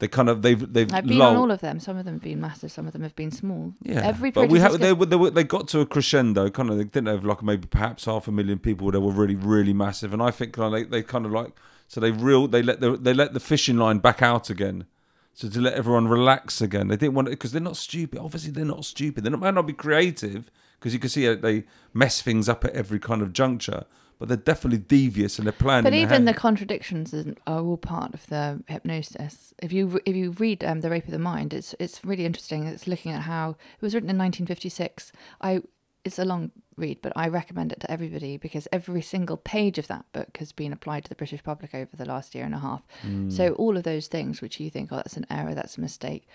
[0.00, 1.78] They kind of they've they've I've been lulled- on all of them.
[1.78, 2.72] Some of them have been massive.
[2.72, 3.74] Some of them have been small.
[3.82, 6.50] Yeah, every but we have they, they were- they got to a crescendo.
[6.50, 9.36] Kind of they didn't have like maybe perhaps half a million people that were really
[9.36, 11.52] really massive, and I think kind of they, they kind of like
[11.86, 14.86] so they real they let the they let the fishing line back out again.
[15.32, 18.18] So to let everyone relax again, they didn't want it because they're not stupid.
[18.18, 19.22] Obviously, they're not stupid.
[19.24, 22.72] They might not be creative because you can see how they mess things up at
[22.72, 23.84] every kind of juncture,
[24.20, 25.84] but they're definitely devious and they're planning.
[25.84, 27.14] But even the contradictions
[27.46, 29.54] are all part of the hypnosis.
[29.60, 32.66] If you if you read um, the Rape of the Mind, it's it's really interesting.
[32.66, 35.10] It's looking at how it was written in 1956.
[35.40, 35.62] I
[36.04, 39.86] it's a long read, but I recommend it to everybody because every single page of
[39.88, 42.58] that book has been applied to the British public over the last year and a
[42.58, 42.82] half.
[43.30, 46.26] So all of those things which you think, oh, that's an error, that's a mistake,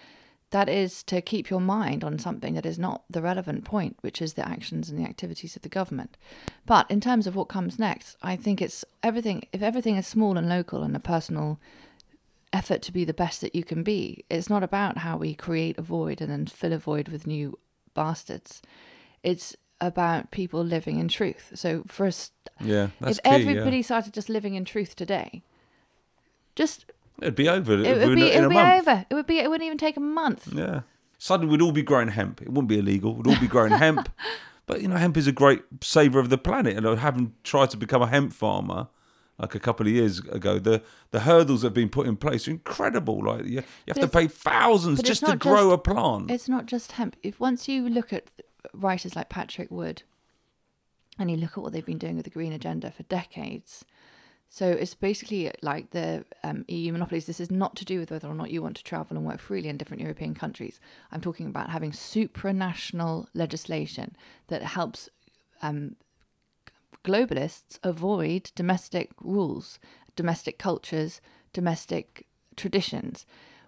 [0.52, 4.22] that is to keep your mind on something that is not the relevant point, which
[4.22, 6.18] is the actions and the activities of the government.
[6.66, 9.48] But in terms of what comes next, I think it's everything.
[9.52, 11.60] If everything is small and local and a personal
[12.54, 15.78] effort to be the best that you can be, it's not about how we create
[15.78, 17.58] a void and then fill a void with new
[17.94, 18.62] bastards.
[19.24, 21.52] It's about people living in truth.
[21.56, 22.32] So for us,
[22.62, 23.30] yeah, that's if key.
[23.30, 23.84] everybody yeah.
[23.84, 25.44] started just living in truth today,
[26.56, 26.86] just
[27.22, 27.74] it'd be over.
[27.74, 28.88] it would be in it a would be month.
[28.88, 29.06] over.
[29.10, 30.48] It would be it wouldn't even take a month.
[30.54, 30.82] Yeah.
[31.18, 32.42] Suddenly we'd all be growing hemp.
[32.42, 33.16] It wouldn't be illegal.
[33.16, 34.10] We'd all be growing hemp.
[34.68, 36.76] But you know, hemp is a great saver of the planet.
[36.78, 38.88] And having tried to become a hemp farmer
[39.38, 42.48] like a couple of years ago, the the hurdles that have been put in place
[42.48, 43.24] are incredible.
[43.24, 46.32] Like you, you have But to pay thousands just to grow just- a plant.
[46.32, 47.16] It's not just hemp.
[47.24, 48.30] If once you look at
[48.74, 50.04] writers like Patrick Wood,
[51.20, 53.86] and you look at what they've been doing with the green agenda for decades,
[54.56, 57.26] so it's basically like the um, EU monopolies.
[57.26, 59.42] This is not to do with whether or not you want to travel and work
[59.42, 60.80] freely in different European countries.
[61.12, 64.16] I'm talking about having supranational legislation
[64.48, 65.10] that helps
[65.62, 65.98] um,
[67.04, 69.78] globalists avoid domestic rules,
[70.16, 71.20] domestic cultures,
[71.52, 72.26] domestic
[72.56, 73.26] traditions.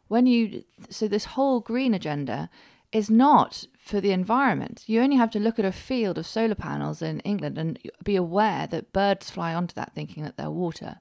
[0.08, 2.50] When you so this whole green agenda
[2.92, 4.84] is not for the environment.
[4.88, 8.16] You only have to look at a field of solar panels in England and be
[8.16, 11.00] aware that birds fly onto that thinking that they're water.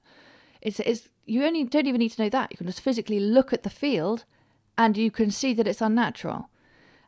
[0.61, 2.51] It's, it's you only don't even need to know that.
[2.51, 4.25] You can just physically look at the field
[4.77, 6.49] and you can see that it's unnatural.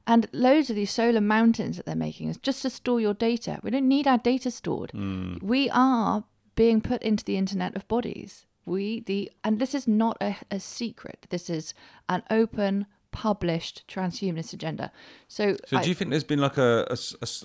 [0.07, 3.59] And loads of these solar mountains that they're making is just to store your data.
[3.61, 4.91] We don't need our data stored.
[4.91, 5.35] Hmm.
[5.41, 6.23] We are
[6.55, 8.45] being put into the internet of bodies.
[8.65, 11.27] We the and this is not a, a secret.
[11.29, 11.73] This is
[12.07, 12.87] an open,
[13.23, 14.91] published transhumanist agenda.
[15.27, 16.97] So, So I- do you think there's been like a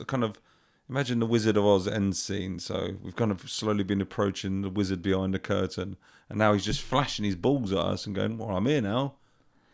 [0.07, 0.41] kind of
[0.89, 2.59] imagine the Wizard of Oz end scene?
[2.61, 5.97] So we've kind of slowly been approaching the wizard behind the curtain,
[6.29, 9.14] and now he's just flashing his balls at us and going, "Well, I'm here now,"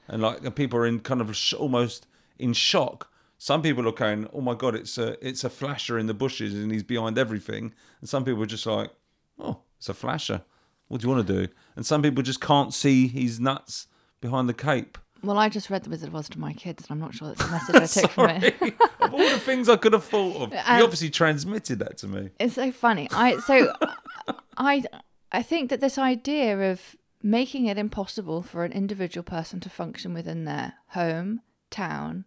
[0.09, 2.07] and like and people are in kind of sh- almost
[2.39, 3.13] in shock.
[3.37, 6.55] Some people are going, "Oh my god, it's a it's a flasher in the bushes
[6.55, 8.91] and he's behind everything," and some people are just like,
[9.39, 10.43] "Oh, it's a flasher.
[10.89, 13.87] What do you want to do?" And some people just can't see his nuts
[14.23, 14.97] behind the cape.
[15.23, 17.29] Well, I just read The Wizard of Oz to my kids, and I'm not sure
[17.29, 18.75] that's the message I took from it.
[19.01, 22.09] Of all the things I could have thought of, Um, you obviously transmitted that to
[22.09, 22.31] me.
[22.39, 23.09] It's so funny.
[23.13, 23.73] I so
[24.57, 24.85] I
[25.33, 30.15] I think that this idea of making it impossible for an individual person to function
[30.15, 31.41] within their home,
[31.71, 32.25] town,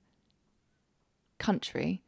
[1.39, 2.01] country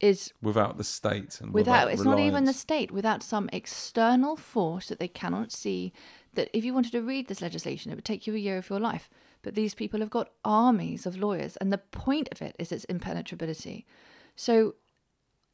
[0.00, 4.88] is Without the state and without it's not even the state without some external force
[4.88, 5.92] that they cannot see
[6.32, 8.70] that if you wanted to read this legislation it would take you a year of
[8.70, 9.10] your life
[9.42, 12.84] but these people have got armies of lawyers and the point of it is its
[12.86, 13.84] impenetrability
[14.36, 14.74] so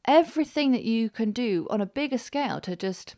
[0.05, 3.15] everything that you can do on a bigger scale to just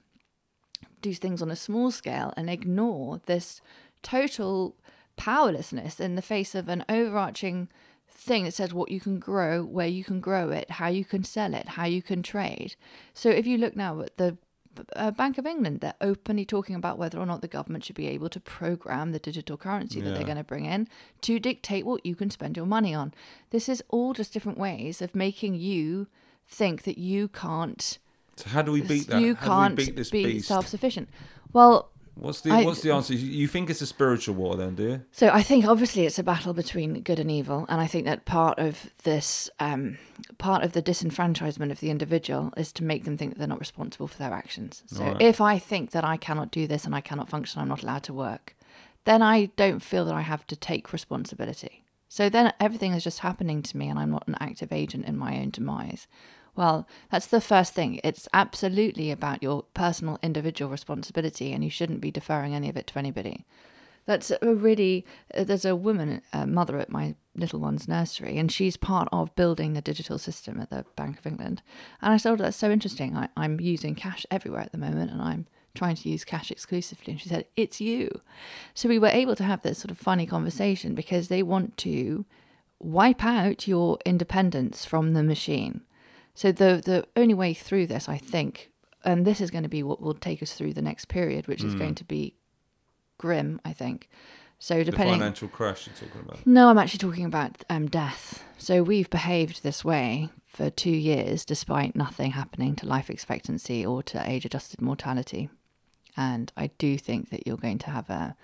[1.01, 3.61] do things on a small scale and ignore this
[4.01, 4.75] total
[5.15, 7.69] powerlessness in the face of an overarching
[8.09, 11.23] thing that says what you can grow, where you can grow it, how you can
[11.23, 12.75] sell it, how you can trade.
[13.13, 14.37] So if you look now at the
[14.95, 18.07] uh, Bank of England, they're openly talking about whether or not the government should be
[18.07, 20.87] able to program the digital currency that they're going to bring in
[21.21, 23.13] to dictate what you can spend your money on.
[23.51, 26.07] This is all just different ways of making you
[26.47, 27.99] think that you can't
[28.35, 29.21] So how do we beat that?
[29.21, 31.09] you how can't beat this be self-sufficient.
[31.53, 31.89] Well,
[32.19, 33.13] What's the I- What's the answer?
[33.13, 35.01] You think it's a spiritual war, then, do you?
[35.11, 38.25] so I think obviously it's a battle between good and evil, and I think that
[38.25, 39.97] part of this, um,
[40.37, 43.59] part of the disenfranchisement of the individual is to make them think that they're not
[43.59, 44.83] responsible for their actions.
[44.87, 45.21] So Right.
[45.21, 48.03] if I think that I cannot do this and I cannot function, I'm not allowed
[48.03, 48.55] to work,
[49.05, 51.83] then I don't feel that I have to take responsibility.
[52.11, 55.15] So then everything is just happening to me, and I'm not an active agent in
[55.17, 56.07] my own demise.
[56.55, 57.99] Well, that's the first thing.
[58.03, 62.87] It's absolutely about your personal individual responsibility, and you shouldn't be deferring any of it
[62.87, 63.45] to anybody.
[64.05, 65.05] That's a really.
[65.37, 69.35] uh, There's a woman, a mother at my little one's nursery, and she's part of
[69.35, 71.61] building the digital system at the Bank of England.
[72.01, 73.15] And I told her that's so interesting.
[73.15, 75.45] I, I'm using cash everywhere at the moment, and I'm
[75.75, 77.11] trying to use cash exclusively.
[77.13, 78.21] And she said, "It's you."
[78.73, 82.25] So we were able to have this sort of funny conversation because they want to
[82.79, 85.81] wipe out your independence from the machine.
[86.39, 88.71] So the the only way through this, I think,
[89.03, 91.65] and this is going to be what will take us through the next period, which
[91.65, 92.33] is going to be
[93.17, 94.07] grim, I think.
[94.57, 95.19] So The depending.
[95.19, 96.47] financial crash you're talking about.
[96.47, 98.41] No, I'm actually talking about um, death.
[98.57, 104.01] So we've behaved this way for two years, despite nothing happening to life expectancy or
[104.03, 105.49] to age-adjusted mortality.
[106.15, 108.37] And I do think that you're going to have a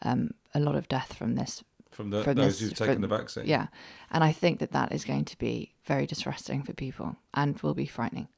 [0.00, 1.62] um, a lot of death from this
[1.94, 3.46] From the, from those this- who've taken from- the vaccine.
[3.46, 3.66] yeah,
[4.10, 7.74] and I think that that is going to be very distressing for people and will
[7.74, 8.28] be frightening.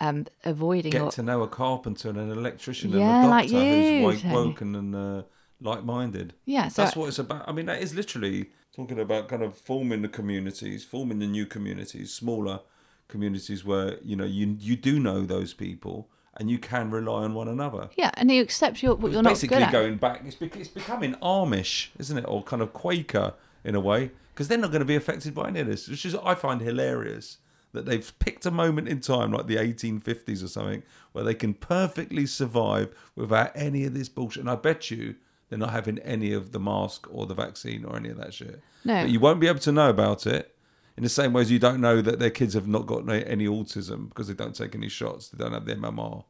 [0.00, 3.64] Um, avoiding Get to know a carpenter and an electrician Yeah, and a like doctor
[3.64, 5.22] you, who's woke, woken and uh,
[5.60, 6.34] like-minded.
[6.44, 7.48] yeah, so That's what it's about.
[7.48, 11.46] I mean, that is literally talking about kind of forming the communities, forming the new
[11.46, 12.60] communities, smaller
[13.08, 17.34] communities where you know you you do know those people and you can rely on
[17.34, 17.88] one another.
[17.96, 19.72] yeah, and you accept your, what you're not basically good at.
[19.72, 20.22] going back.
[20.24, 23.34] It's, it's becoming Amish, isn't it, or kind of Quaker
[23.64, 26.04] in a way, because they're not going to be affected by any of this, which
[26.04, 27.38] is I find hilarious
[27.72, 30.82] that they've picked a moment in time like the 1850s or something
[31.12, 34.40] where they can perfectly survive without any of this bullshit.
[34.40, 35.16] And I bet you
[35.48, 38.62] they're not having any of the mask or the vaccine or any of that shit.
[38.84, 39.02] No.
[39.02, 40.55] But you won't be able to know about it.
[40.96, 43.46] In the same way as you don't know that their kids have not got any
[43.46, 46.24] autism because they don't take any shots, they don't have the MMR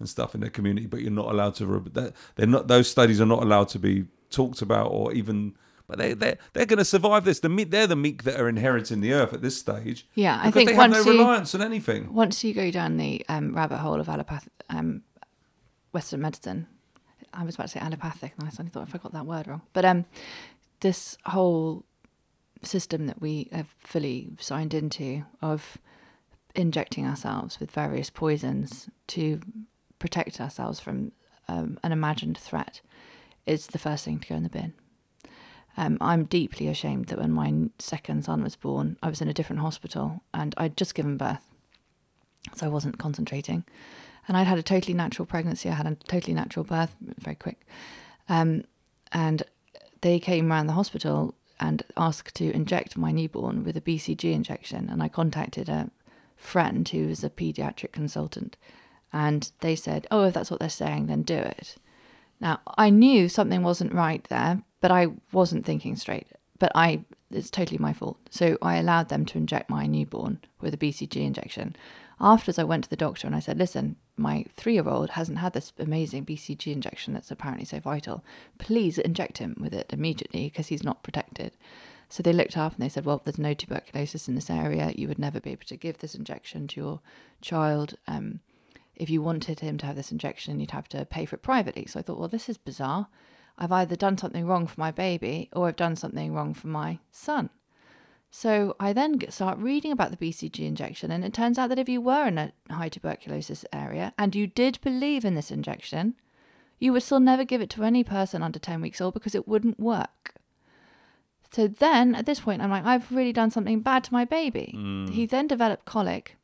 [0.00, 1.66] and stuff in their community, but you're not allowed to.
[1.92, 5.54] That they're not; those studies are not allowed to be talked about or even.
[5.86, 7.40] But they they they're going to survive this.
[7.40, 10.06] The meek, they're the meek that are inheriting the earth at this stage.
[10.14, 12.12] Yeah, I think they have once no you- reliance on anything.
[12.12, 15.02] Once you go down the um, rabbit hole of allopath, um,
[15.92, 16.66] Western medicine,
[17.32, 19.48] I was about to say allopathic, and I suddenly thought if I got that word
[19.48, 19.62] wrong.
[19.72, 20.04] But um,
[20.80, 21.84] this whole
[22.62, 25.78] system that we have fully signed into of
[26.54, 29.40] injecting ourselves with various poisons to
[29.98, 31.12] protect ourselves from
[31.48, 32.80] um, an imagined threat
[33.46, 34.74] is the first thing to go in the bin.
[35.76, 39.32] Um, I'm deeply ashamed that when my second son was born, I was in a
[39.32, 41.46] different hospital and I'd just given birth.
[42.56, 43.64] So I wasn't concentrating.
[44.26, 45.68] And I'd had a totally natural pregnancy.
[45.68, 47.66] I had a totally natural birth, very quick.
[48.28, 48.64] Um,
[49.12, 49.42] and
[50.00, 54.88] they came around the hospital and asked to inject my newborn with a BCG injection.
[54.88, 55.90] And I contacted a
[56.36, 58.56] friend who was a pediatric consultant,
[59.12, 61.76] and they said, "Oh, if that's what they're saying, then do it."
[62.40, 66.28] Now I knew something wasn't right there, but I wasn't thinking straight.
[66.58, 68.18] But I, it's totally my fault.
[68.30, 71.76] So I allowed them to inject my newborn with a BCG injection.
[72.20, 75.72] Afterwards, I went to the doctor and I said, "Listen, my three-year-old hasn't had this
[75.78, 78.24] amazing BCG injection that's apparently so vital.
[78.58, 81.56] Please inject him with it immediately because he's not protected."
[82.08, 84.92] So they looked up and they said, "Well, there's no tuberculosis in this area.
[84.96, 87.00] You would never be able to give this injection to your
[87.40, 88.40] child." Um,
[88.98, 91.86] if you wanted him to have this injection, you'd have to pay for it privately.
[91.86, 93.08] So I thought, well, this is bizarre.
[93.56, 96.98] I've either done something wrong for my baby or I've done something wrong for my
[97.10, 97.50] son.
[98.30, 101.88] So I then start reading about the BCG injection, and it turns out that if
[101.88, 106.14] you were in a high tuberculosis area and you did believe in this injection,
[106.78, 109.48] you would still never give it to any person under 10 weeks old because it
[109.48, 110.34] wouldn't work.
[111.50, 114.74] So then at this point, I'm like, I've really done something bad to my baby.
[114.76, 115.10] Mm.
[115.10, 116.36] He then developed colic.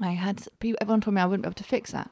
[0.00, 2.10] I had people, everyone told me I wouldn't be able to fix that.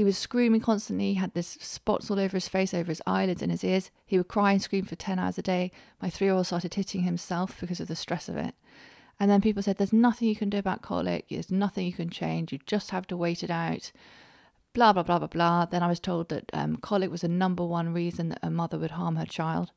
[0.00, 1.08] He was screaming constantly.
[1.08, 3.90] He had this spots all over his face, over his eyelids and his ears.
[4.06, 5.70] He would cry and scream for 10 hours a day.
[6.00, 8.54] My three year old started hitting himself because of the stress of it.
[9.18, 11.26] And then people said, There's nothing you can do about colic.
[11.28, 12.50] There's nothing you can change.
[12.50, 13.92] You just have to wait it out.
[14.72, 15.66] Blah, blah, blah, blah, blah.
[15.66, 18.78] Then I was told that um, colic was the number one reason that a mother
[18.78, 19.70] would harm her child.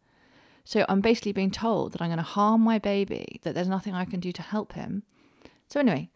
[0.63, 3.93] So I'm basically being told that I'm going to harm my baby, that there's nothing
[3.93, 5.03] I can do to help him.
[5.67, 6.11] So, anyway,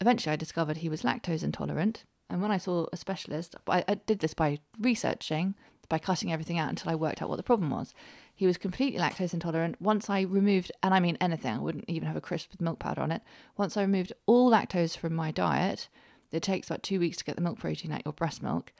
[0.00, 2.02] eventually I discovered he was lactose intolerant.
[2.30, 5.54] And when I saw a specialist, I, I did this by researching,
[5.88, 7.94] by cutting everything out until I worked out what the problem was.
[8.34, 9.80] He was completely lactose intolerant.
[9.80, 12.78] Once I removed, and I mean anything, I wouldn't even have a crisp with milk
[12.78, 13.22] powder on it.
[13.56, 15.88] Once I removed all lactose from my diet,
[16.32, 18.72] it takes about two weeks to get the milk protein out your breast milk.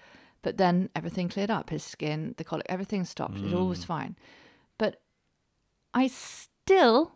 [0.43, 1.71] But then everything cleared up.
[1.71, 3.39] His skin, the colic, everything stopped.
[3.39, 3.87] It all was mm.
[3.87, 4.17] fine.
[4.77, 5.01] But
[5.95, 7.13] I still,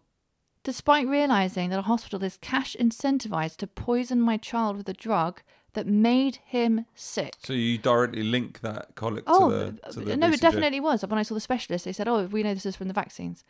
[0.62, 5.43] despite realizing that a hospital is cash incentivized to poison my child with a drug
[5.75, 7.35] that made him sick.
[7.43, 10.35] So you directly link that colic Oh, uh, to the to the no, BCG?
[10.35, 11.05] it definitely was.
[11.05, 13.45] When I saw the specialist, they said, "Oh, we know this is from the vaccines,"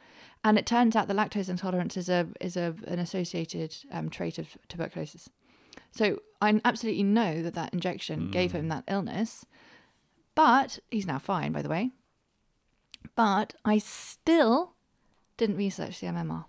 [0.45, 4.39] and it turns out that lactose intolerance is a is a an associated um, trait
[4.39, 5.31] of tuberculosis.
[5.91, 8.69] So I absolutely know that that injection gave him hmm.
[8.69, 9.47] that illness,
[10.35, 11.93] but he's now fine, by the way.
[13.15, 14.75] But I still
[15.37, 16.45] didn't research the MMR.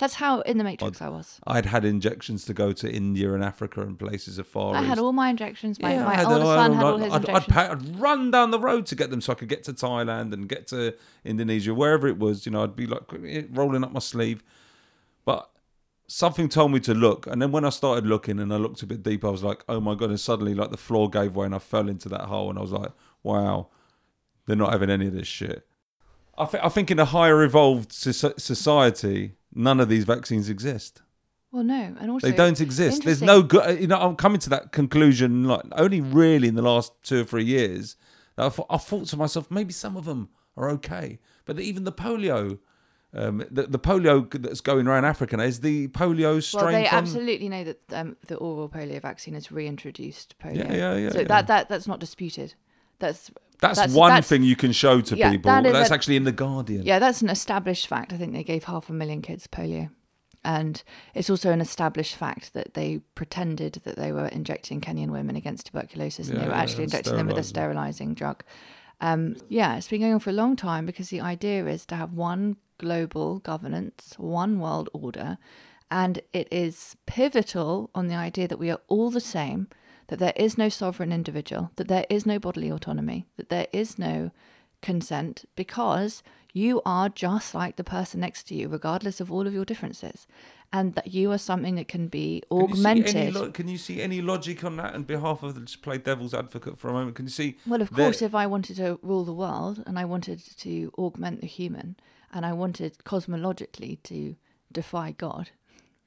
[0.00, 1.38] That's how in the Matrix I was.
[1.46, 4.98] I'd had injections to go to India and Africa and places of far I had
[4.98, 5.78] all my injections.
[5.78, 7.56] My, Yeah, my had older son had all his I'd, injections.
[7.56, 10.32] I'd, I'd run down the road to get them so I could get to Thailand
[10.32, 12.46] and get to Indonesia, wherever it was.
[12.46, 14.42] You know, I'd be like eh, rolling up my sleeve.
[15.26, 15.50] But
[16.06, 17.26] something told me to look.
[17.26, 19.64] And then when I started looking and I looked a bit deeper, I was like,
[19.68, 20.08] oh my God.
[20.08, 22.48] And suddenly, like, the floor gave way and I fell into that hole.
[22.48, 22.92] And I was like,
[23.22, 23.68] wow,
[24.46, 25.66] they're not having any of this shit.
[26.40, 31.02] I, th- I think in a higher evolved soci- society, none of these vaccines exist.
[31.52, 33.04] well, no, and also They don't exist.
[33.04, 33.80] There's no good.
[33.80, 37.24] You know, I'm coming to that conclusion like only really in the last two or
[37.24, 37.96] three years.
[38.36, 41.84] That I, thought, I thought to myself, maybe some of them are okay, but even
[41.84, 42.58] the polio,
[43.12, 46.64] um, the, the polio that's going around Africa now is the polio strain.
[46.64, 50.56] Well, they from, absolutely know that um, the oral polio vaccine has reintroduced polio.
[50.68, 51.28] Yeah, yeah, yeah, So yeah.
[51.28, 52.54] that that that's not disputed.
[53.00, 53.30] That's
[53.60, 55.50] That's, that's- one that's- thing you can show to yeah, people.
[55.50, 56.82] that That's a- actually in the Guardian.
[56.84, 58.12] yeah, that's an established fact.
[58.12, 59.90] I think they gave half a million kids polio,
[60.44, 60.82] and
[61.14, 65.66] it's also an established fact that they pretended that they were injecting Kenyan women against
[65.66, 68.42] tuberculosis, and Yeah, they were actually injecting them with a sterilizing drug.
[69.02, 71.96] Um, yeah, it's been going on for a long time because the idea is to
[71.96, 75.38] have one global governance, one world order,
[75.90, 79.68] and it is pivotal on the idea that we are all the same,
[80.10, 83.96] that there is no sovereign individual, that there is no bodily autonomy, that there is
[83.96, 84.32] no
[84.82, 89.54] consent, because you are just like the person next to you, regardless of all of
[89.54, 90.26] your differences,
[90.72, 93.34] and that you are something that can be Can you see any augmented.
[93.34, 94.94] lo- can you see any logic on that?
[94.94, 97.14] On behalf of, just play devil's advocate for a moment.
[97.14, 97.56] Can you see?
[97.64, 101.40] Well, of course, if I wanted to rule the world and I wanted to augment
[101.40, 101.96] the human
[102.32, 104.34] and I wanted cosmologically to
[104.72, 105.50] defy God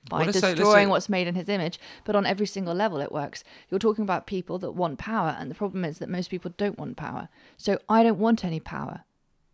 [0.10, 2.74] by Well, let's say- destroying say- what's made in his image, but on every single
[2.74, 3.44] level it works.
[3.70, 6.78] You're talking about people that want power, and the problem is that most people don't
[6.78, 7.30] want power.
[7.58, 9.04] So I don't want any power.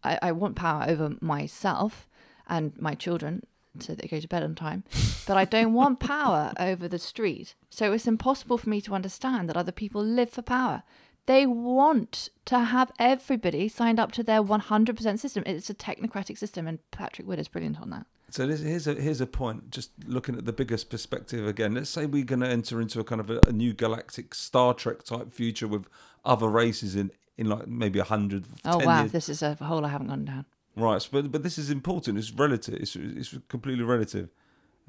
[0.03, 2.07] I, I want power over myself
[2.47, 3.43] and my children
[3.79, 4.83] so they go to bed on time,
[5.27, 7.55] but I don't want power over the street.
[7.69, 10.83] So it's impossible for me to understand that other people live for power.
[11.27, 15.43] They want to have everybody signed up to their 100% system.
[15.45, 18.07] It's a technocratic system, and Patrick Wood is brilliant on that.
[18.31, 19.71] So this, here's a here's a point.
[19.71, 21.73] Just looking at the biggest perspective again.
[21.73, 24.73] Let's say we're going to enter into a kind of a, a new galactic Star
[24.73, 25.87] Trek type future with
[26.25, 28.45] other races in in like maybe a hundred.
[28.65, 29.11] Oh wow, years.
[29.11, 30.45] this is a hole I haven't gone down.
[30.75, 32.17] Right, but but this is important.
[32.17, 32.75] It's relative.
[32.75, 34.29] It's it's completely relative.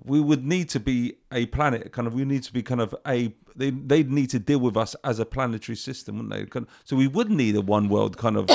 [0.03, 1.93] We would need to be a planet.
[1.93, 3.35] Kind of, we need to be kind of a.
[3.55, 6.61] They they'd need to deal with us as a planetary system, wouldn't they?
[6.85, 8.49] So we would need a one world kind of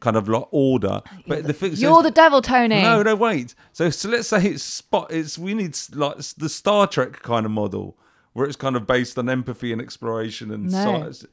[0.00, 1.02] kind of like order.
[1.26, 2.80] But the thing, You're the devil, Tony.
[2.82, 3.54] no, no, wait.
[3.72, 5.10] So, so let's say it's spot.
[5.10, 7.96] It's we need like the Star Trek kind of model
[8.32, 10.84] where it's kind of based on empathy and exploration and No.
[10.84, 11.26] science.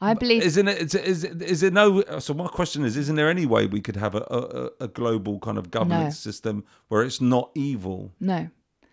[0.00, 0.94] I believe Isn't it?
[0.94, 2.02] Is, is, is there no?
[2.18, 5.38] So my question is: Isn't there any way we could have a, a, a global
[5.38, 6.30] kind of governance No.
[6.32, 8.12] system where it's not evil?
[8.20, 8.50] no.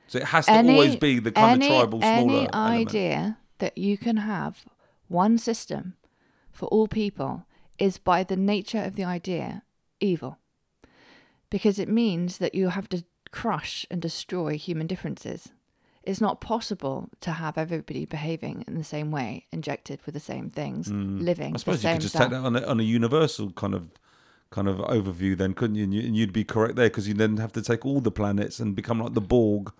[0.07, 2.87] So it has to Any, always be the kind any, of tribal smaller any element.
[2.89, 4.65] idea that you can have
[5.07, 5.95] one system
[6.51, 7.45] for all people
[7.81, 9.63] is by the nature of the idea
[9.99, 10.37] evil,
[11.49, 15.49] because it means that you have to crush and destroy human differences.
[16.03, 20.51] It's not possible to have everybody behaving in the same way, injected with the same
[20.51, 21.55] things, living Hmm.
[21.55, 22.29] I suppose you could just style.
[22.29, 23.89] take that on a, on a universal kind of
[24.51, 25.83] kind of overview, then, couldn't you?
[25.85, 28.11] And, you, and you'd be correct there because you then have to take all the
[28.11, 29.71] planets and become like the Borg.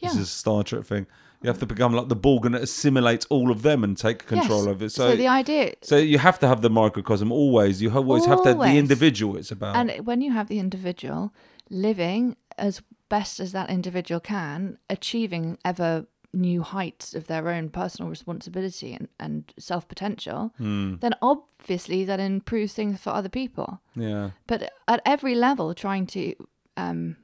[0.00, 1.06] This is a Star Trek thing.
[1.42, 4.64] You have to become like the Borg and assimilate all of them and take control
[4.64, 4.72] Yes.
[4.72, 4.90] of it.
[4.90, 7.80] So, So, the idea, so you have to have the microcosm always.
[7.80, 9.36] You always have to have the individual.
[9.36, 9.76] It's about.
[9.76, 11.32] and when you have the individual
[11.70, 18.10] living as best as that individual can, achieving ever new heights of their own personal
[18.10, 20.96] responsibility and, and self potential, Hmm.
[21.00, 23.80] then obviously that improves things for other people.
[23.94, 24.30] yeah.
[24.46, 26.34] But at every level, trying to
[26.76, 27.16] um,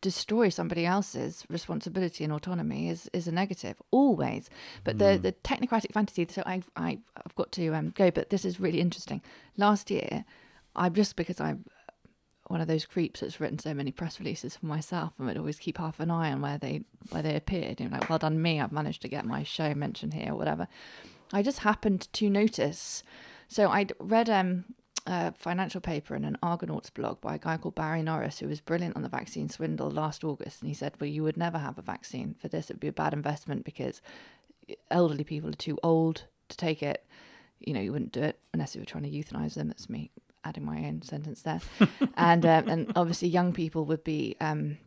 [0.00, 4.50] destroy somebody else's responsibility and autonomy is, is a negative always.
[4.84, 6.26] But the the technocratic fantasy.
[6.30, 9.22] So I I I've got to um, go, but this is really interesting.
[9.56, 10.24] Last year,
[10.74, 11.64] I just because I'm
[12.48, 15.58] one of those creeps that's written so many press releases for myself and would always
[15.58, 17.80] keep half an eye on where they where they appeared.
[17.80, 20.36] You know, like well done me, I've managed to get my show mentioned here or
[20.36, 20.68] whatever.
[21.32, 23.02] I just happened to notice.
[23.48, 24.64] So I'd read um,
[25.06, 28.60] a financial paper in an Argonauts blog by a guy called Barry Norris, who was
[28.60, 30.60] brilliant on the vaccine swindle last August.
[30.60, 32.70] And he said, Well, you would never have a vaccine for this.
[32.70, 34.02] It would be a bad investment because
[34.90, 37.06] elderly people are too old to take it.
[37.60, 39.68] You know, you wouldn't do it unless you were trying to euthanize them.
[39.68, 40.10] That's me
[40.44, 41.60] adding my own sentence there.
[42.16, 44.78] and um, and obviously, young people would be um,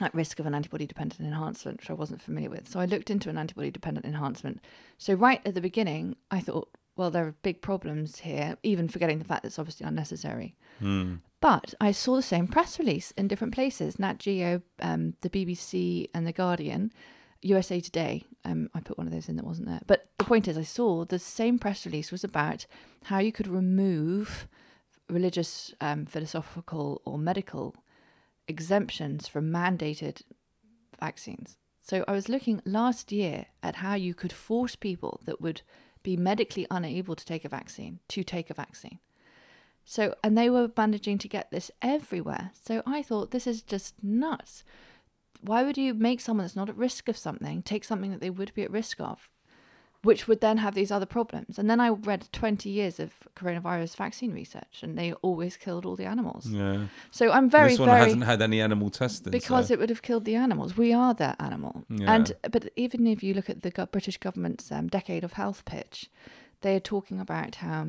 [0.00, 2.68] at risk of an antibody dependent enhancement, which I wasn't familiar with.
[2.68, 4.60] So I looked into an antibody dependent enhancement.
[4.98, 9.18] So right at the beginning, I thought, well, there are big problems here, even forgetting
[9.18, 10.56] the fact that it's obviously unnecessary.
[11.40, 16.08] But I saw the same press release in different places Nat Geo, um, the BBC,
[16.14, 16.92] and The Guardian,
[17.42, 18.24] USA Today.
[18.44, 19.82] Um, I put one of those in that wasn't there.
[19.86, 22.66] But the point is, I saw the same press release was about
[23.04, 24.48] how you could remove
[25.10, 27.74] religious, um, philosophical, or medical
[28.48, 30.22] exemptions from mandated
[31.00, 31.58] vaccines.
[31.82, 35.60] So I was looking last year at how you could force people that would
[36.04, 39.00] be medically unable to take a vaccine to take a vaccine.
[39.84, 42.52] So, and they were managing to get this everywhere.
[42.62, 44.62] So I thought this is just nuts.
[45.40, 48.30] Why would you make someone that's not at risk of something take something that they
[48.30, 49.28] would be at risk of,
[50.04, 51.58] which would then have these other problems?
[51.58, 55.96] And then I read 20 years of coronavirus vaccine research, and they always killed all
[55.96, 56.46] the animals.
[56.46, 56.86] Yeah.
[57.10, 59.30] So I'm very, this one very hasn't had any animal testing.
[59.30, 59.74] because so.
[59.74, 60.76] it would have killed the animals.
[60.76, 61.84] We are that animal.
[61.88, 62.14] Yeah.
[62.14, 66.10] And but even if you look at the British government's um, decade of health pitch,
[66.60, 67.88] they are talking about how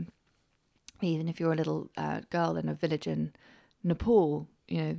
[1.01, 3.33] even if you're a little uh, girl in a village in
[3.83, 4.97] Nepal, you know,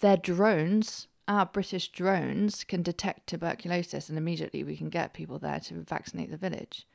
[0.00, 5.60] their drones, our British drones, can detect tuberculosis, and immediately we can get people there
[5.60, 6.86] to vaccinate the village.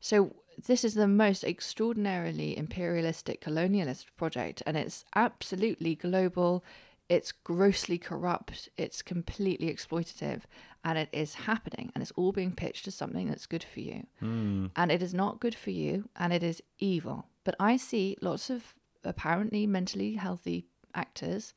[0.00, 0.36] So
[0.66, 6.64] this is the most extraordinarily imperialistic colonialist project, and it's absolutely global.
[7.08, 8.68] It's grossly corrupt.
[8.76, 10.42] It's completely exploitative,
[10.84, 11.90] and it is happening.
[11.94, 14.66] And it's all being pitched as something that's good for you, hmm.
[14.76, 17.26] and it is not good for you, and it is evil.
[17.44, 21.54] But I see lots of apparently mentally healthy actors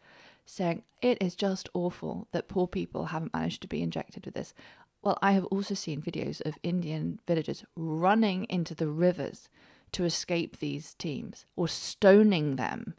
[0.50, 4.54] saying it is just awful that poor people haven't managed to be injected with this.
[5.02, 9.48] Well, I have also seen videos of Indian villagers running into the rivers
[9.92, 12.94] to escape these teams or stoning them.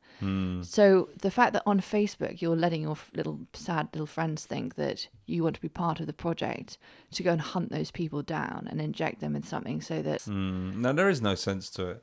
[0.64, 5.08] So the fact that on Facebook you're letting your little sad little friends think that
[5.26, 6.78] you want to be part of the project
[7.12, 10.76] to go and hunt those people down and inject them with something so that Mm,
[10.76, 12.02] no, there is no sense to it.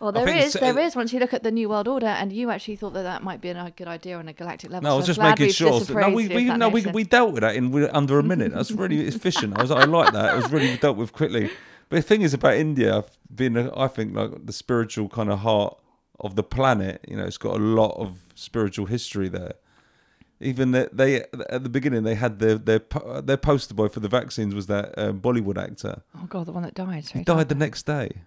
[0.00, 0.94] Well, there is, there is.
[0.94, 3.40] Once you look at the New World Order, and you actually thought that that might
[3.40, 4.88] be a good idea on a galactic level.
[4.88, 5.80] No, I was just making sure.
[5.90, 8.52] No, we, we no we, we dealt with that in under a minute.
[8.52, 9.58] That's really efficient.
[9.58, 10.34] I was I like that.
[10.34, 11.50] It was really dealt with quickly.
[11.88, 15.40] But the thing is about India being, a, I think, like the spiritual kind of
[15.40, 15.78] heart
[16.20, 17.04] of the planet.
[17.08, 19.54] You know, it's got a lot of spiritual history there.
[20.40, 22.80] Even that they at the beginning they had their their
[23.22, 26.02] their poster boy for the vaccines was that um, Bollywood actor.
[26.16, 27.08] oh god, the one that died.
[27.08, 28.22] He died the next day.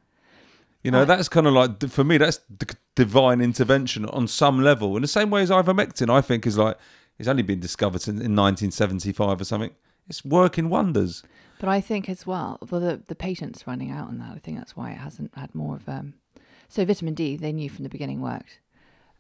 [0.84, 1.08] You know, Right.
[1.08, 2.18] that's kind of like for me.
[2.18, 4.96] That's d- divine intervention on some level.
[4.96, 6.78] In the same way as ivermectin, I think is like
[7.20, 9.72] it's only been discovered in, in 1975 or something.
[10.10, 11.24] It's working wonders.
[11.60, 14.32] But I think as well, well, the, the patient's running out on that.
[14.36, 16.16] I think that's why it hasn't had more of um.
[16.68, 18.60] So vitamin D, they knew from the beginning worked.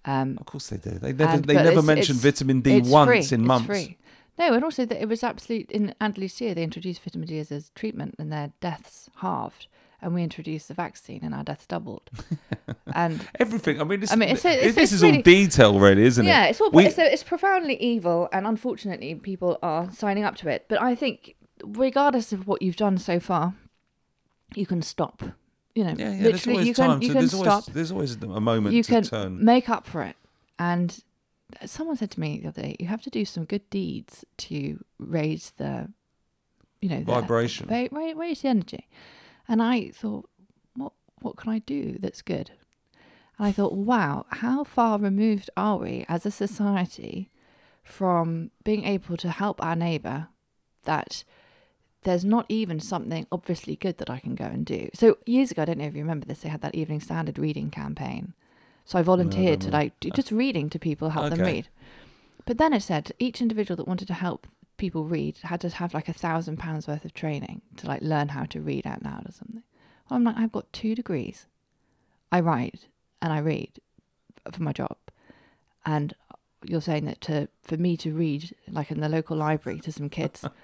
[0.05, 0.97] Um, Of course they do.
[0.97, 3.17] They never and- they never it's- mentioned it's- vitamin D once free.
[3.17, 3.67] in it's months.
[3.67, 3.97] Free.
[4.39, 6.55] No, and also that it was absolute in Andalusia.
[6.55, 9.67] They introduced vitamin D as a treatment, and their deaths halved.
[10.03, 12.09] And we introduced the vaccine, and our deaths doubled.
[12.95, 13.79] and Everything.
[13.79, 16.25] I mean, this, I mean, it's- it's- this it's is really- all detail, really, isn't
[16.25, 16.43] yeah, it?
[16.45, 20.49] Yeah, it's all We- it's, it's profoundly evil, and unfortunately, people are signing up to
[20.49, 20.65] it.
[20.67, 23.53] But I think, regardless of what you've done so far,
[24.55, 25.21] you can stop.
[25.75, 26.23] You know, yeah, yeah.
[26.23, 26.99] There's always you time.
[26.99, 27.47] can you so can there's stop.
[27.47, 29.45] always there's always a moment you to can turn.
[29.45, 30.15] make up for it.
[30.59, 30.99] And
[31.65, 34.83] someone said to me the other day, you have to do some good deeds to
[34.99, 35.87] raise the,
[36.81, 37.67] you know, the, Vibration.
[37.69, 38.87] ra- ra- raise the energy.
[39.51, 40.29] And I thought,
[40.75, 42.51] what what can I do that's good?
[43.37, 47.29] And I thought, wow, how far removed are we as a society
[47.83, 50.29] from being able to help our neighbour
[50.83, 51.25] that
[52.03, 54.89] there's not even something obviously good that I can go and do.
[54.93, 57.37] So years ago, I don't know if you remember this, they had that Evening Standard
[57.37, 58.33] reading campaign.
[58.85, 61.67] So I volunteered to like do, just reading to people, help them read.
[62.45, 64.47] But then it said each individual that wanted to help
[64.81, 68.29] people read had to have like a thousand pounds worth of training to like learn
[68.29, 69.61] how to read out loud or something.
[70.09, 71.45] Well, I'm like, I've got two degrees.
[72.31, 72.87] I write
[73.21, 73.79] and I read
[74.51, 74.97] for my job,
[75.85, 76.15] and
[76.63, 80.09] you're saying that to for me to read like in the local library to some
[80.09, 80.43] kids,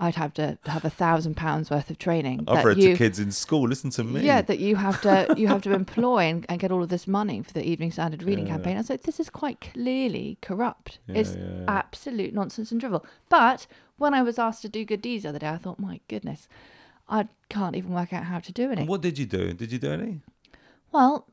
[0.00, 2.44] I'd have to have a thousand pounds worth of training.
[2.48, 3.66] I've read you, to kids in school.
[3.68, 4.20] Listen to me.
[4.22, 7.06] yeah, that you have to you have to employ and, and get all of this
[7.06, 8.54] money for the Evening Standard reading Yeah.
[8.54, 8.76] campaign.
[8.76, 10.98] I was like, this is quite clearly corrupt.
[11.06, 13.04] Yeah, it's yeah, absolute nonsense and drivel.
[13.28, 13.66] But
[13.96, 16.48] when I was asked to do good deeds the other day, I thought, my goodness,
[17.08, 18.82] I can't even work out how to do any.
[18.82, 19.52] And what did you do?
[19.52, 20.20] Did you do any?
[20.92, 21.26] Well,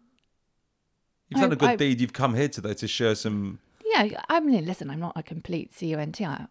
[1.30, 2.02] You've done a good I- deed.
[2.02, 3.60] You've come here today to share some.
[3.86, 6.26] yeah, I mean, listen, I'm not a complete cunt.
[6.28, 6.46] I,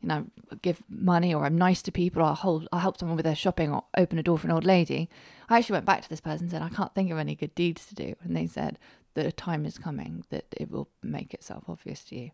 [0.00, 0.26] you know,
[0.62, 3.34] give money or I'm nice to people or I'll hold, I'll help someone with their
[3.34, 5.08] shopping or open a door for an old lady.
[5.48, 7.54] I actually went back to this person and said, I can't think of any good
[7.54, 8.14] deeds to do.
[8.22, 8.78] And they said,
[9.14, 12.30] the time is coming that it will make itself obvious to you.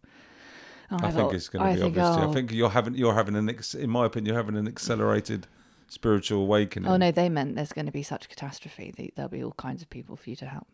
[0.90, 2.16] And I, think thought- it's going to I be think, obvious.
[2.16, 2.26] to you.
[2.26, 4.68] oh, I think you're having you're having an ex, in my opinion you're having an
[4.68, 5.48] accelerated
[5.88, 6.88] spiritual awakening.
[6.90, 8.92] Oh no, they meant there's going to be such catastrophe.
[8.96, 10.68] that There'll be all kinds of people for you to help.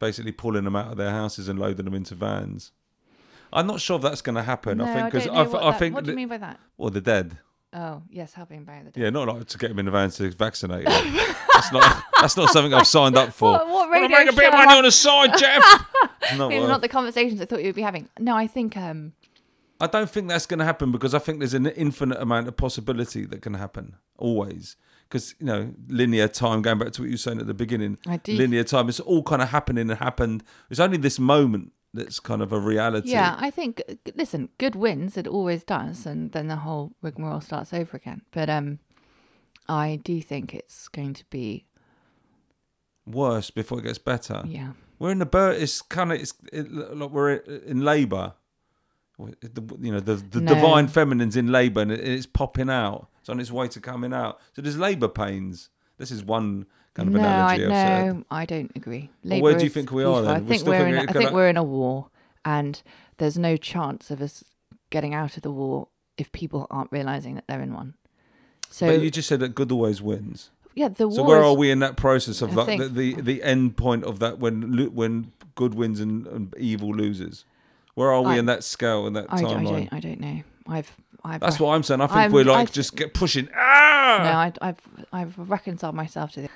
[0.00, 2.72] Basically pulling them out of their houses and loading them into vans.
[3.52, 4.78] I'm not sure if that's going to happen.
[4.78, 6.38] no, I think I because I, what, I that- think what do you mean by
[6.38, 6.58] that?
[6.76, 7.38] well the dead.
[7.72, 9.02] Oh yes, helping bury the dead.
[9.02, 10.84] Yeah, not like to get them in the van to vaccinate.
[11.52, 13.52] that's not that's not something I've signed up for.
[13.52, 15.62] What, what radio make a bit of money on the side, Jeff.
[16.36, 18.08] not not the conversations I thought you would be having.
[18.18, 19.12] No, I think um,
[19.80, 22.56] I don't think that's going to happen because I think there's an infinite amount of
[22.56, 24.76] possibility that can happen always.
[25.08, 26.62] Because you know, linear time.
[26.62, 28.88] Going back to what you were saying at the beginning, I do- linear time.
[28.88, 30.42] It's all kind of happening and happened.
[30.70, 33.10] It's only this moment that's kind of a reality.
[33.10, 33.82] Yeah, I think.
[34.14, 35.16] Listen, good wins.
[35.16, 38.22] It always does, and then the whole rigmarole starts over again.
[38.30, 38.78] But um,
[39.68, 41.64] I do think it's going to be
[43.06, 44.42] Worse before it gets better.
[44.46, 44.72] yeah.
[44.98, 45.62] We're in the birth.
[45.62, 48.34] It's kind of it's it, like we're in labour.
[49.18, 50.54] You know, the, the No.
[50.54, 53.08] divine feminine's in labour and it's popping out.
[53.20, 54.38] It's on its way to coming out.
[54.54, 55.70] So there's labour pains.
[55.98, 56.66] This is one
[56.98, 58.06] kind of no, analogy said.
[58.16, 59.10] no, I don't agree.
[59.24, 60.30] Well, where do you think we are then?
[60.30, 61.08] I We're think still we're in.
[61.08, 62.08] I think we're in a war,
[62.44, 62.82] and
[63.18, 64.44] there's no chance of us
[64.90, 67.94] getting out of the war if people aren't realizing that they're in one.
[68.70, 70.50] So but you just said that good always wins.
[70.74, 71.16] yeah, the war.
[71.16, 73.42] So where is- are we in that process of I like think- the, the the
[73.42, 77.44] end point of that when when good wins and, and evil loses?
[77.94, 79.64] Where are we I- in that scale and that I, I timeline?
[79.64, 79.92] don't.
[79.92, 80.42] I don't know.
[80.68, 80.96] I've.
[81.24, 81.40] I've.
[81.40, 82.00] That's what I'm saying.
[82.00, 83.48] I think I'm- we're like I- just get pushing.
[83.56, 84.20] Ah!
[84.22, 84.80] No, I, I've.
[85.12, 86.50] I've reconciled myself to this.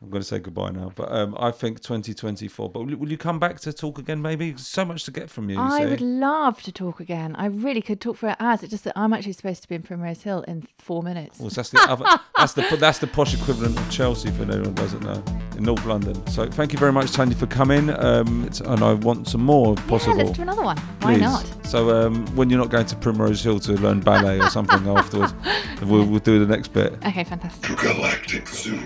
[0.00, 2.70] I'm going to say goodbye now, but um, I think 2024.
[2.70, 4.22] But will, will you come back to talk again?
[4.22, 5.56] Maybe so much to get from you.
[5.56, 5.86] you I see.
[5.86, 7.34] would love to talk again.
[7.34, 8.62] I really could talk for hours.
[8.62, 11.40] It's just that I'm actually supposed to be in Primrose Hill in four minutes.
[11.40, 12.04] Well, that's the other,
[12.36, 15.20] that's the that's the posh equivalent of Chelsea for anyone who doesn't know
[15.56, 16.24] in North London.
[16.28, 17.90] So thank you very much, Tanya, for coming.
[17.90, 20.16] Um, it's, and I want some more if Yeah, possible.
[20.18, 20.76] let's do another one.
[21.00, 21.22] Why Please.
[21.22, 21.66] not?
[21.66, 25.34] So um, when you're not going to Primrose Hill to learn ballet or something afterwards,
[25.82, 26.92] we'll, we'll do the next bit.
[27.04, 27.76] Okay, fantastic.
[27.76, 28.80] to Galactic Zoo.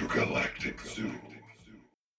[0.00, 1.29] To Galactic Zoo.